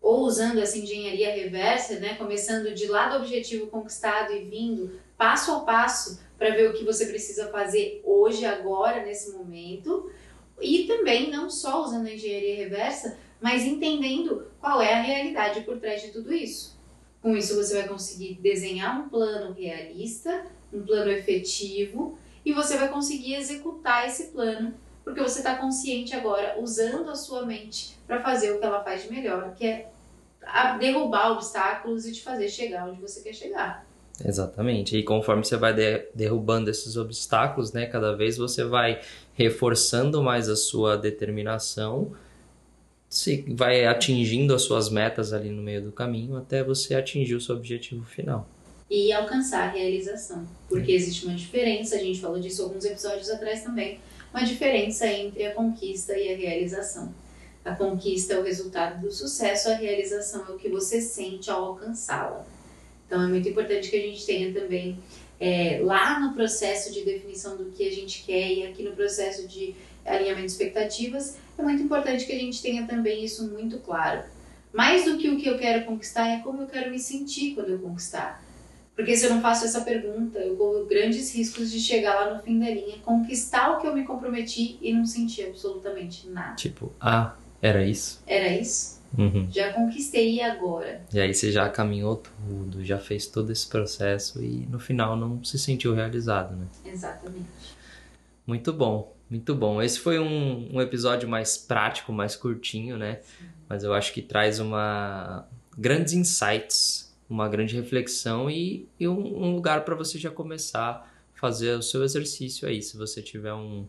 ou 0.00 0.20
usando 0.20 0.60
essa 0.60 0.78
engenharia 0.78 1.34
reversa, 1.34 1.98
né, 1.98 2.14
começando 2.14 2.72
de 2.72 2.86
lá 2.86 3.08
do 3.08 3.16
objetivo 3.16 3.66
conquistado 3.66 4.32
e 4.32 4.44
vindo 4.44 5.00
passo 5.18 5.50
a 5.50 5.60
passo 5.60 6.20
para 6.38 6.50
ver 6.50 6.70
o 6.70 6.72
que 6.72 6.84
você 6.84 7.06
precisa 7.06 7.48
fazer 7.48 8.00
hoje, 8.04 8.44
agora, 8.44 9.04
nesse 9.04 9.32
momento, 9.32 10.08
e 10.60 10.84
também 10.84 11.32
não 11.32 11.50
só 11.50 11.82
usando 11.82 12.06
a 12.06 12.12
engenharia 12.12 12.54
reversa, 12.54 13.18
mas 13.42 13.64
entendendo 13.64 14.46
qual 14.60 14.80
é 14.80 14.94
a 14.94 15.02
realidade 15.02 15.62
por 15.62 15.78
trás 15.78 16.00
de 16.00 16.08
tudo 16.12 16.32
isso. 16.32 16.80
Com 17.20 17.36
isso, 17.36 17.54
você 17.56 17.74
vai 17.74 17.88
conseguir 17.88 18.38
desenhar 18.40 19.00
um 19.00 19.08
plano 19.08 19.52
realista, 19.52 20.46
um 20.72 20.80
plano 20.82 21.10
efetivo, 21.10 22.18
e 22.44 22.52
você 22.52 22.76
vai 22.76 22.88
conseguir 22.88 23.34
executar 23.34 24.06
esse 24.06 24.28
plano, 24.28 24.74
porque 25.04 25.20
você 25.20 25.38
está 25.38 25.56
consciente 25.56 26.14
agora, 26.14 26.56
usando 26.60 27.10
a 27.10 27.14
sua 27.14 27.44
mente 27.44 27.96
para 28.06 28.22
fazer 28.22 28.52
o 28.52 28.58
que 28.58 28.64
ela 28.64 28.82
faz 28.82 29.02
de 29.02 29.10
melhor, 29.12 29.54
que 29.54 29.66
é 29.66 29.88
derrubar 30.78 31.32
obstáculos 31.32 32.06
e 32.06 32.12
te 32.12 32.22
fazer 32.22 32.48
chegar 32.48 32.88
onde 32.88 33.00
você 33.00 33.20
quer 33.20 33.32
chegar. 33.32 33.86
Exatamente. 34.24 34.96
E 34.96 35.02
conforme 35.02 35.44
você 35.44 35.56
vai 35.56 35.72
de- 35.72 36.06
derrubando 36.14 36.70
esses 36.70 36.96
obstáculos, 36.96 37.72
né, 37.72 37.86
cada 37.86 38.14
vez 38.16 38.36
você 38.36 38.64
vai 38.64 39.00
reforçando 39.34 40.22
mais 40.22 40.48
a 40.48 40.56
sua 40.56 40.96
determinação, 40.96 42.12
se 43.12 43.44
vai 43.46 43.84
atingindo 43.84 44.54
as 44.54 44.62
suas 44.62 44.88
metas 44.88 45.34
ali 45.34 45.50
no 45.50 45.60
meio 45.60 45.82
do 45.82 45.92
caminho 45.92 46.34
até 46.34 46.64
você 46.64 46.94
atingir 46.94 47.34
o 47.34 47.40
seu 47.42 47.54
objetivo 47.54 48.06
final. 48.06 48.48
E 48.90 49.12
alcançar 49.12 49.68
a 49.68 49.70
realização. 49.70 50.48
Porque 50.66 50.92
existe 50.92 51.26
uma 51.26 51.34
diferença, 51.34 51.96
a 51.96 51.98
gente 51.98 52.18
falou 52.18 52.40
disso 52.40 52.62
alguns 52.62 52.86
episódios 52.86 53.28
atrás 53.28 53.62
também, 53.62 54.00
uma 54.32 54.42
diferença 54.42 55.06
entre 55.06 55.44
a 55.44 55.52
conquista 55.52 56.16
e 56.16 56.32
a 56.32 56.36
realização. 56.38 57.14
A 57.62 57.74
conquista 57.74 58.32
é 58.32 58.38
o 58.38 58.42
resultado 58.42 59.02
do 59.02 59.12
sucesso, 59.12 59.68
a 59.68 59.74
realização 59.74 60.46
é 60.48 60.52
o 60.52 60.56
que 60.56 60.70
você 60.70 60.98
sente 60.98 61.50
ao 61.50 61.66
alcançá-la. 61.66 62.46
Então 63.06 63.22
é 63.22 63.26
muito 63.26 63.46
importante 63.46 63.90
que 63.90 63.96
a 63.96 64.00
gente 64.00 64.24
tenha 64.24 64.54
também 64.54 64.98
é, 65.38 65.80
lá 65.82 66.18
no 66.18 66.32
processo 66.32 66.90
de 66.90 67.04
definição 67.04 67.58
do 67.58 67.66
que 67.66 67.86
a 67.86 67.92
gente 67.92 68.22
quer 68.22 68.50
e 68.50 68.66
aqui 68.66 68.82
no 68.82 68.92
processo 68.92 69.46
de 69.46 69.74
alinhamento 70.04 70.46
de 70.46 70.52
expectativas, 70.52 71.38
é 71.56 71.62
muito 71.62 71.82
importante 71.82 72.26
que 72.26 72.32
a 72.32 72.38
gente 72.38 72.62
tenha 72.62 72.86
também 72.86 73.24
isso 73.24 73.50
muito 73.50 73.78
claro. 73.78 74.22
Mais 74.72 75.04
do 75.04 75.18
que 75.18 75.28
o 75.28 75.36
que 75.36 75.46
eu 75.46 75.58
quero 75.58 75.84
conquistar 75.84 76.28
é 76.28 76.38
como 76.40 76.62
eu 76.62 76.66
quero 76.66 76.90
me 76.90 76.98
sentir 76.98 77.54
quando 77.54 77.70
eu 77.70 77.78
conquistar. 77.78 78.42
Porque 78.94 79.16
se 79.16 79.26
eu 79.26 79.34
não 79.34 79.40
faço 79.40 79.64
essa 79.64 79.80
pergunta, 79.82 80.38
eu 80.38 80.56
corro 80.56 80.86
grandes 80.86 81.34
riscos 81.34 81.70
de 81.70 81.80
chegar 81.80 82.14
lá 82.14 82.34
no 82.34 82.42
fim 82.42 82.58
da 82.58 82.66
linha, 82.66 82.98
conquistar 83.02 83.72
o 83.72 83.80
que 83.80 83.86
eu 83.86 83.94
me 83.94 84.04
comprometi 84.04 84.78
e 84.82 84.92
não 84.92 85.06
sentir 85.06 85.46
absolutamente 85.46 86.28
nada. 86.28 86.56
Tipo, 86.56 86.92
ah, 87.00 87.34
era 87.60 87.84
isso? 87.84 88.22
Era 88.26 88.48
isso? 88.48 89.00
Uhum. 89.16 89.46
Já 89.50 89.72
conquistei 89.72 90.36
e 90.36 90.40
agora? 90.40 91.02
E 91.12 91.20
aí 91.20 91.34
você 91.34 91.52
já 91.52 91.68
caminhou 91.68 92.16
tudo, 92.16 92.84
já 92.84 92.98
fez 92.98 93.26
todo 93.26 93.50
esse 93.52 93.66
processo 93.66 94.42
e 94.42 94.66
no 94.70 94.78
final 94.78 95.16
não 95.16 95.42
se 95.44 95.58
sentiu 95.58 95.94
realizado, 95.94 96.56
né? 96.56 96.66
Exatamente. 96.84 97.46
Muito 98.46 98.72
bom, 98.72 99.14
muito 99.32 99.54
bom. 99.54 99.80
Esse 99.80 99.98
foi 99.98 100.18
um, 100.18 100.76
um 100.76 100.80
episódio 100.82 101.26
mais 101.26 101.56
prático, 101.56 102.12
mais 102.12 102.36
curtinho, 102.36 102.98
né? 102.98 103.20
Mas 103.66 103.82
eu 103.82 103.94
acho 103.94 104.12
que 104.12 104.20
traz 104.20 104.60
uma 104.60 105.48
grandes 105.76 106.12
insights, 106.12 107.10
uma 107.30 107.48
grande 107.48 107.74
reflexão 107.74 108.50
e, 108.50 108.86
e 109.00 109.08
um, 109.08 109.42
um 109.42 109.54
lugar 109.54 109.86
para 109.86 109.94
você 109.94 110.18
já 110.18 110.30
começar 110.30 111.10
a 111.34 111.40
fazer 111.40 111.78
o 111.78 111.82
seu 111.82 112.04
exercício 112.04 112.68
aí, 112.68 112.82
se 112.82 112.94
você 112.98 113.22
tiver 113.22 113.54
um, 113.54 113.86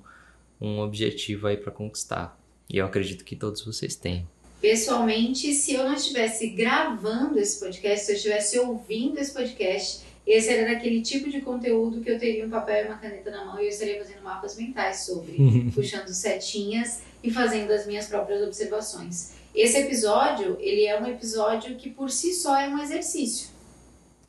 um 0.61 0.79
objetivo 0.79 1.47
aí 1.47 1.57
para 1.57 1.73
conquistar. 1.73 2.39
E 2.69 2.77
eu 2.77 2.85
acredito 2.85 3.25
que 3.25 3.35
todos 3.35 3.65
vocês 3.65 3.97
têm. 3.97 4.25
Pessoalmente, 4.61 5.53
se 5.53 5.73
eu 5.73 5.83
não 5.83 5.93
estivesse 5.93 6.47
gravando 6.51 7.37
esse 7.37 7.59
podcast, 7.59 8.05
se 8.05 8.11
eu 8.13 8.15
estivesse 8.15 8.59
ouvindo 8.59 9.17
esse 9.17 9.33
podcast, 9.33 10.05
esse 10.25 10.49
era 10.49 10.73
daquele 10.73 11.01
tipo 11.01 11.29
de 11.29 11.41
conteúdo 11.41 12.01
que 12.01 12.09
eu 12.09 12.17
teria 12.17 12.45
um 12.45 12.49
papel 12.49 12.85
e 12.85 12.87
uma 12.87 12.97
caneta 12.97 13.29
na 13.29 13.43
mão 13.43 13.59
e 13.59 13.63
eu 13.63 13.69
estaria 13.69 13.97
fazendo 13.97 14.23
mapas 14.23 14.55
mentais 14.55 15.01
sobre, 15.01 15.71
puxando 15.75 16.07
setinhas 16.07 17.01
e 17.21 17.29
fazendo 17.29 17.71
as 17.71 17.85
minhas 17.85 18.07
próprias 18.07 18.41
observações. 18.41 19.33
Esse 19.53 19.77
episódio, 19.77 20.57
ele 20.59 20.85
é 20.85 20.99
um 20.99 21.05
episódio 21.05 21.75
que 21.75 21.89
por 21.89 22.09
si 22.09 22.33
só 22.33 22.57
é 22.57 22.67
um 22.67 22.81
exercício. 22.81 23.53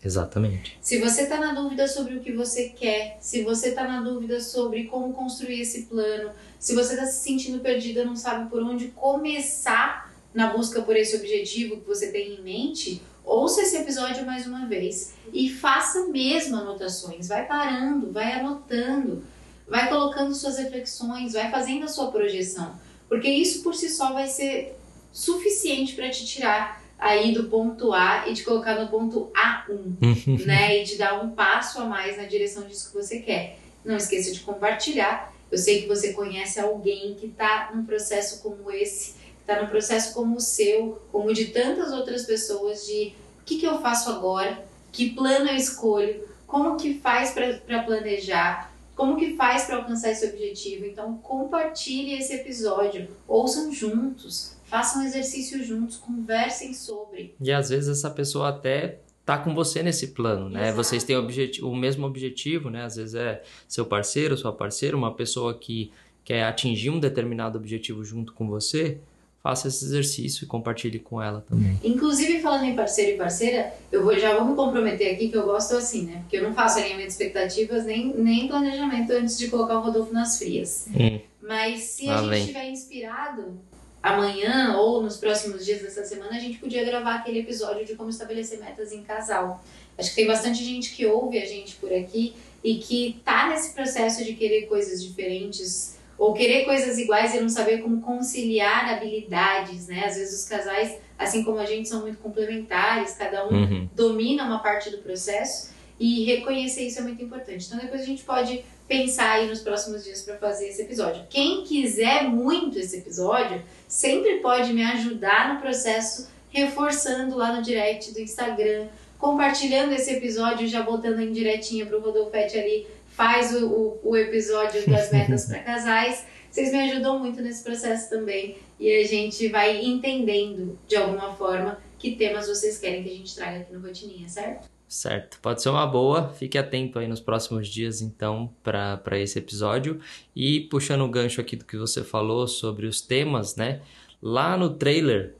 Exatamente. 0.05 0.77
Se 0.83 0.99
você 0.99 1.23
está 1.23 1.39
na 1.39 1.55
dúvida 1.55 1.89
sobre 1.89 2.17
o 2.17 2.21
que 2.21 2.31
você 2.33 2.69
quer, 2.69 3.17
se 3.21 3.43
você 3.43 3.69
está 3.69 3.89
na 3.89 4.03
dúvida 4.03 4.39
sobre 4.39 4.85
como 4.85 5.15
construir 5.15 5.63
esse 5.63 5.83
plano, 5.83 6.31
se 6.59 6.75
você 6.75 6.93
está 6.93 7.07
se 7.07 7.23
sentindo 7.23 7.61
perdida, 7.61 8.05
não 8.05 8.15
sabe 8.15 8.51
por 8.51 8.63
onde 8.63 8.89
começar 8.89 10.14
na 10.35 10.53
busca 10.53 10.83
por 10.83 10.97
esse 10.97 11.15
objetivo 11.17 11.77
que 11.77 11.87
você 11.87 12.11
tem 12.11 12.35
em 12.35 12.43
mente, 12.43 13.01
ouça 13.25 13.63
esse 13.63 13.77
episódio 13.77 14.27
mais 14.27 14.47
uma 14.47 14.67
vez 14.67 15.15
e 15.33 15.49
faça 15.49 16.09
mesmo 16.09 16.57
anotações. 16.57 17.29
Vai 17.29 17.47
parando, 17.47 18.11
vai 18.11 18.33
anotando, 18.33 19.25
vai 19.69 19.89
colocando 19.89 20.35
suas 20.35 20.59
reflexões, 20.59 21.33
vai 21.35 21.51
fazendo 21.51 21.85
a 21.85 21.89
sua 21.89 22.11
projeção, 22.11 22.75
porque 23.09 23.29
isso 23.29 23.63
por 23.63 23.75
si 23.75 23.89
só 23.89 24.13
vai 24.13 24.27
ser 24.27 24.77
suficiente 25.13 25.95
para 25.95 26.11
te 26.11 26.27
tirar 26.27 26.83
aí 26.99 27.33
do 27.33 27.45
ponto 27.45 27.93
A 27.93 28.29
e 28.29 28.35
te 28.35 28.43
colocar 28.43 28.81
no 28.81 28.89
ponto 28.89 29.31
A1, 29.33 30.45
né? 30.45 30.83
E 30.83 30.85
te 30.85 30.97
dar 30.97 31.23
um 31.23 31.31
passo 31.31 31.81
a 31.81 31.85
mais 31.85 32.17
na 32.17 32.25
direção 32.25 32.65
disso 32.67 32.91
que 32.91 32.97
você 32.97 33.21
quer. 33.21 33.59
Não 33.85 33.97
esqueça 33.97 34.33
de 34.33 34.41
compartilhar. 34.41 35.33
Eu 35.51 35.59
sei 35.59 35.83
que 35.83 35.89
você 35.89 36.13
conhece 36.13 36.59
alguém 36.59 37.15
que 37.15 37.27
está 37.27 37.71
num 37.75 37.85
processo 37.85 38.43
como 38.43 38.71
esse 38.71 39.15
está 39.45 39.61
num 39.61 39.69
processo 39.69 40.15
como 40.15 40.37
o 40.37 40.41
seu, 40.41 41.03
como 41.13 41.33
de 41.33 41.47
tantas 41.47 41.93
outras 41.93 42.25
pessoas, 42.25 42.87
de 42.87 43.15
o 43.41 43.45
que, 43.45 43.59
que 43.59 43.67
eu 43.67 43.79
faço 43.79 44.11
agora, 44.11 44.65
que 44.91 45.11
plano 45.11 45.51
eu 45.51 45.57
escolho, 45.57 46.25
como 46.47 46.77
que 46.77 46.95
faz 46.95 47.33
para 47.33 47.83
planejar, 47.83 48.73
como 48.97 49.17
que 49.17 49.37
faz 49.37 49.65
para 49.65 49.77
alcançar 49.77 50.11
esse 50.11 50.27
objetivo. 50.27 50.87
Então 50.87 51.19
compartilhe 51.19 52.15
esse 52.15 52.33
episódio, 52.33 53.07
ouçam 53.29 53.71
juntos, 53.71 54.57
façam 54.65 55.05
exercício 55.05 55.63
juntos, 55.63 55.97
conversem 55.97 56.73
sobre. 56.73 57.35
E 57.39 57.53
às 57.53 57.69
vezes 57.69 57.99
essa 57.99 58.11
pessoa 58.11 58.49
até 58.49 59.01
tá 59.27 59.37
com 59.37 59.55
você 59.55 59.83
nesse 59.83 60.09
plano, 60.09 60.49
né? 60.49 60.69
Exato. 60.69 60.77
Vocês 60.77 61.05
têm 61.05 61.17
o 61.17 61.77
mesmo 61.77 62.07
objetivo, 62.07 62.71
né? 62.71 62.85
Às 62.85 62.97
vezes 62.97 63.15
é 63.15 63.43
seu 63.69 63.85
parceiro, 63.85 64.37
sua 64.39 64.53
parceira, 64.53 64.97
uma 64.97 65.13
pessoa 65.13 65.53
que 65.59 65.93
quer 66.25 66.45
atingir 66.45 66.89
um 66.89 66.99
determinado 66.99 67.59
objetivo 67.59 68.03
junto 68.03 68.33
com 68.33 68.49
você 68.49 69.01
faça 69.45 69.69
esse 69.69 69.85
exercício 69.85 70.45
e 70.45 70.47
compartilhe 70.47 70.99
com 70.99 71.21
ela 71.21 71.45
também. 71.47 71.79
Inclusive, 71.85 72.41
falando 72.41 72.65
em 72.65 72.75
parceiro 72.75 73.13
e 73.13 73.19
parceira, 73.19 73.75
eu 73.93 74.03
vou, 74.03 74.19
já 74.19 74.35
vou 74.35 74.47
me 74.47 74.57
comprometer 74.57 75.15
aqui 75.15 75.29
que 75.29 75.37
eu 75.37 75.45
gosto 75.45 75.77
assim, 75.77 76.07
né? 76.07 76.21
Porque 76.21 76.39
eu 76.39 76.43
não 76.43 76.55
faço 76.55 76.79
alinhamento 76.79 77.09
de 77.09 77.13
expectativas 77.13 77.85
nem, 77.85 78.15
nem 78.17 78.49
planejamento 78.49 79.13
antes 79.13 79.37
de 79.37 79.49
colocar 79.49 79.79
o 79.79 79.83
Rodolfo 79.83 80.15
nas 80.15 80.39
frias. 80.39 80.87
Hum. 80.89 81.21
Mas 81.43 81.83
se 81.83 82.09
a 82.09 82.23
gente 82.23 82.39
estiver 82.39 82.71
inspirado, 82.71 83.61
amanhã 84.03 84.79
ou 84.79 85.03
nos 85.03 85.19
próximos 85.19 85.63
dias 85.63 85.83
dessa 85.83 86.07
semana, 86.07 86.37
a 86.37 86.41
gente 86.41 86.57
podia 86.57 86.83
gravar 86.83 87.17
aquele 87.17 87.41
episódio 87.41 87.85
de 87.85 87.97
como 87.97 88.09
estabelecer 88.09 88.59
metas 88.61 88.93
em 88.93 89.03
casal. 89.03 89.63
Acho 89.99 90.09
que 90.09 90.17
tem 90.17 90.27
bastante 90.27 90.65
gente 90.65 90.95
que 90.95 91.05
ouve 91.05 91.39
a 91.39 91.45
gente 91.45 91.75
por 91.75 91.93
aqui 91.93 92.35
e 92.65 92.77
que 92.77 93.21
tá 93.23 93.51
nesse 93.51 93.75
processo 93.75 94.25
de 94.25 94.33
querer 94.33 94.63
coisas 94.69 95.05
diferentes 95.05 95.99
ou 96.19 96.33
querer 96.33 96.65
coisas 96.65 96.99
iguais 96.99 97.35
e 97.35 97.41
não 97.41 97.49
saber 97.49 97.79
como 97.79 98.01
conciliar 98.01 98.95
habilidades, 98.95 99.89
né? 99.89 100.05
Às 100.07 100.17
vezes 100.17 100.43
os 100.43 100.49
casais, 100.49 100.97
assim 101.19 101.43
como 101.43 101.59
a 101.59 101.67
gente, 101.67 101.89
são 101.89 102.03
muito 102.03 102.19
complementares, 102.19 103.15
cada 103.15 103.47
um 103.49 103.55
uhum. 103.55 103.89
domina 103.95 104.45
uma 104.45 104.61
parte 104.61 104.91
do 104.91 104.99
processo 104.99 105.73
e 105.99 106.25
reconhecer 106.25 106.87
isso 106.87 106.99
é 106.99 107.03
muito 107.03 107.23
importante. 107.23 107.67
Então 107.67 107.79
depois 107.79 108.03
a 108.03 108.07
gente 108.07 108.23
pode 108.23 108.65
pensar 108.87 109.33
aí 109.33 109.49
nos 109.49 109.61
próximos 109.61 110.05
dias 110.05 110.23
para 110.23 110.37
fazer 110.37 110.69
esse 110.69 110.83
episódio. 110.83 111.25
Quem 111.31 111.65
quiser 111.65 112.25
muito 112.25 112.79
esse 112.79 112.99
episódio, 112.99 113.63
sempre 113.89 114.37
pode 114.37 114.73
me 114.73 114.83
ajudar 114.85 115.55
no 115.55 115.61
processo 115.61 116.29
reforçando 116.51 117.37
lá 117.37 117.55
no 117.55 117.63
direct 117.63 118.13
do 118.13 118.21
Instagram, 118.21 118.87
compartilhando 119.19 119.93
esse 119.93 120.13
episódio, 120.13 120.69
já 120.69 120.83
botando 120.83 121.19
em 121.21 121.33
diretinha 121.33 121.87
pro 121.87 122.01
Rodolfete 122.01 122.59
ali 122.59 122.87
faz 123.17 123.55
o, 123.55 123.67
o, 123.67 124.01
o 124.11 124.17
episódio 124.17 124.89
das 124.89 125.11
metas 125.11 125.47
para 125.47 125.61
casais. 125.65 126.27
Vocês 126.51 126.73
me 126.73 126.91
ajudam 126.91 127.19
muito 127.19 127.41
nesse 127.43 127.65
processo 127.65 128.11
também 128.11 128.57
e 128.79 128.93
a 128.93 129.05
gente 129.05 129.49
vai 129.49 129.85
entendendo 129.85 130.79
de 130.87 130.97
alguma 130.97 131.35
forma 131.35 131.79
que 131.99 132.17
temas 132.17 132.47
vocês 132.47 132.79
querem 132.79 133.03
que 133.03 133.11
a 133.11 133.15
gente 133.15 133.35
traga 133.35 133.59
aqui 133.59 133.73
no 133.73 133.81
Rotininha, 133.81 134.29
certo? 134.29 134.69
Certo, 134.87 135.41
pode 135.41 135.63
ser 135.63 135.71
uma 135.71 135.87
boa. 135.87 136.29
Fique 136.35 136.57
atento 136.57 136.99
aí 136.99 137.09
nos 137.09 137.21
próximos 137.21 137.67
dias, 137.67 138.01
então, 138.01 138.55
para 138.63 139.19
esse 139.19 139.39
episódio. 139.39 139.99
E 140.37 140.61
puxando 140.61 141.03
o 141.03 141.09
gancho 141.09 141.41
aqui 141.41 141.57
do 141.57 141.65
que 141.65 141.77
você 141.77 142.05
falou 142.05 142.47
sobre 142.47 142.87
os 142.87 143.01
temas, 143.01 143.57
né? 143.57 143.81
Lá 144.23 144.57
no 144.57 144.71
trailer, 144.71 145.35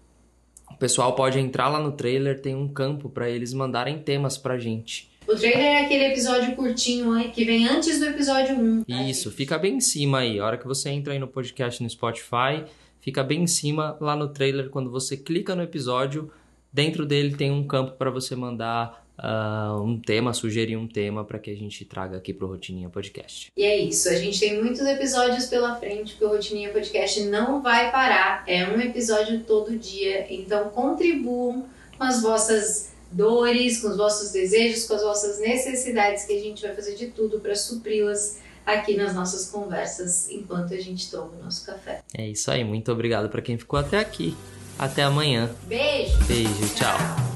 o 0.71 0.77
pessoal 0.77 1.15
pode 1.15 1.39
entrar 1.39 1.69
lá 1.69 1.79
no 1.79 1.93
trailer, 1.93 2.41
tem 2.41 2.57
um 2.57 2.67
campo 2.67 3.09
para 3.09 3.31
eles 3.31 3.53
mandarem 3.53 3.99
temas 3.99 4.37
pra 4.37 4.59
gente. 4.59 5.14
O 5.27 5.35
trailer 5.35 5.65
é 5.65 5.85
aquele 5.85 6.05
episódio 6.05 6.55
curtinho 6.55 7.31
que 7.33 7.45
vem 7.45 7.67
antes 7.67 7.99
do 7.99 8.07
episódio 8.07 8.57
1. 8.57 8.85
Tá, 8.85 9.03
Isso, 9.03 9.31
fica 9.31 9.57
bem 9.59 9.77
em 9.77 9.81
cima 9.81 10.19
aí. 10.19 10.39
A 10.39 10.45
hora 10.45 10.59
que 10.59 10.67
você 10.67 10.91
entra 10.91 11.15
aí 11.15 11.19
no 11.19 11.27
podcast 11.27 11.83
no 11.83 11.89
Spotify, 11.89 12.65
fica 13.01 13.25
bem 13.25 13.45
em 13.45 13.47
cima 13.47 13.97
lá 14.01 14.15
no 14.15 14.29
trailer. 14.29 14.69
Quando 14.69 14.91
você 14.91 15.17
clica 15.17 15.55
no 15.55 15.63
episódio, 15.63 16.31
dentro 16.73 17.07
dele 17.07 17.35
tem 17.37 17.51
um 17.51 17.67
campo 17.67 17.93
para 17.93 18.11
você 18.11 18.37
mandar 18.37 19.05
uh, 19.19 19.83
um 19.83 19.99
tema, 19.99 20.33
sugerir 20.35 20.77
um 20.77 20.87
tema 20.87 21.25
para 21.25 21.39
que 21.39 21.51
a 21.51 21.57
gente 21.57 21.85
traga 21.85 22.19
aqui 22.19 22.35
pro 22.35 22.47
Rotininha 22.47 22.91
Podcast. 22.91 23.51
E 23.57 23.65
é 23.65 23.79
isso, 23.79 24.09
a 24.11 24.17
gente 24.17 24.39
tem 24.39 24.63
muitos 24.63 24.81
episódios 24.81 25.47
pela 25.47 25.75
frente, 25.77 26.13
porque 26.13 26.25
o 26.27 26.29
Rotininha 26.29 26.71
Podcast 26.71 27.23
não 27.25 27.63
vai 27.63 27.91
parar. 27.91 28.45
É 28.47 28.69
um 28.69 28.81
episódio 28.81 29.41
todo 29.41 29.77
dia, 29.79 30.27
então 30.29 30.69
contribuam 30.69 31.67
com 31.97 32.05
as 32.05 32.21
vossas 32.23 32.94
dores, 33.15 33.81
com 33.81 33.89
os 33.89 33.97
vossos 33.97 34.33
desejos, 34.33 34.85
com 34.85 34.95
as 34.95 35.03
vossas 35.03 35.39
necessidades, 35.39 36.25
que 36.25 36.33
a 36.33 36.41
gente 36.41 36.63
vai 36.63 36.75
fazer 36.75 36.95
de 36.95 37.07
tudo 37.07 37.41
para 37.41 37.55
supri-las 37.55 38.39
aqui 38.67 38.97
nas 38.97 39.15
nossas 39.15 39.51
conversas 39.51 40.29
enquanto 40.31 40.73
a 40.75 40.81
gente 40.81 41.11
toma 41.11 41.31
o 41.39 41.45
nosso 41.45 41.65
café. 41.65 42.03
É 42.17 42.27
isso 42.27 42.51
aí, 42.51 42.65
muito 42.65 42.91
obrigado 42.91 43.29
para 43.29 43.43
quem 43.43 43.57
ficou 43.57 43.79
até 43.79 43.99
aqui. 43.99 44.37
Até 44.79 45.03
amanhã. 45.03 45.51
Beijo. 45.67 46.19
Beijo, 46.27 46.75
tchau. 46.75 46.99
tchau. 46.99 47.34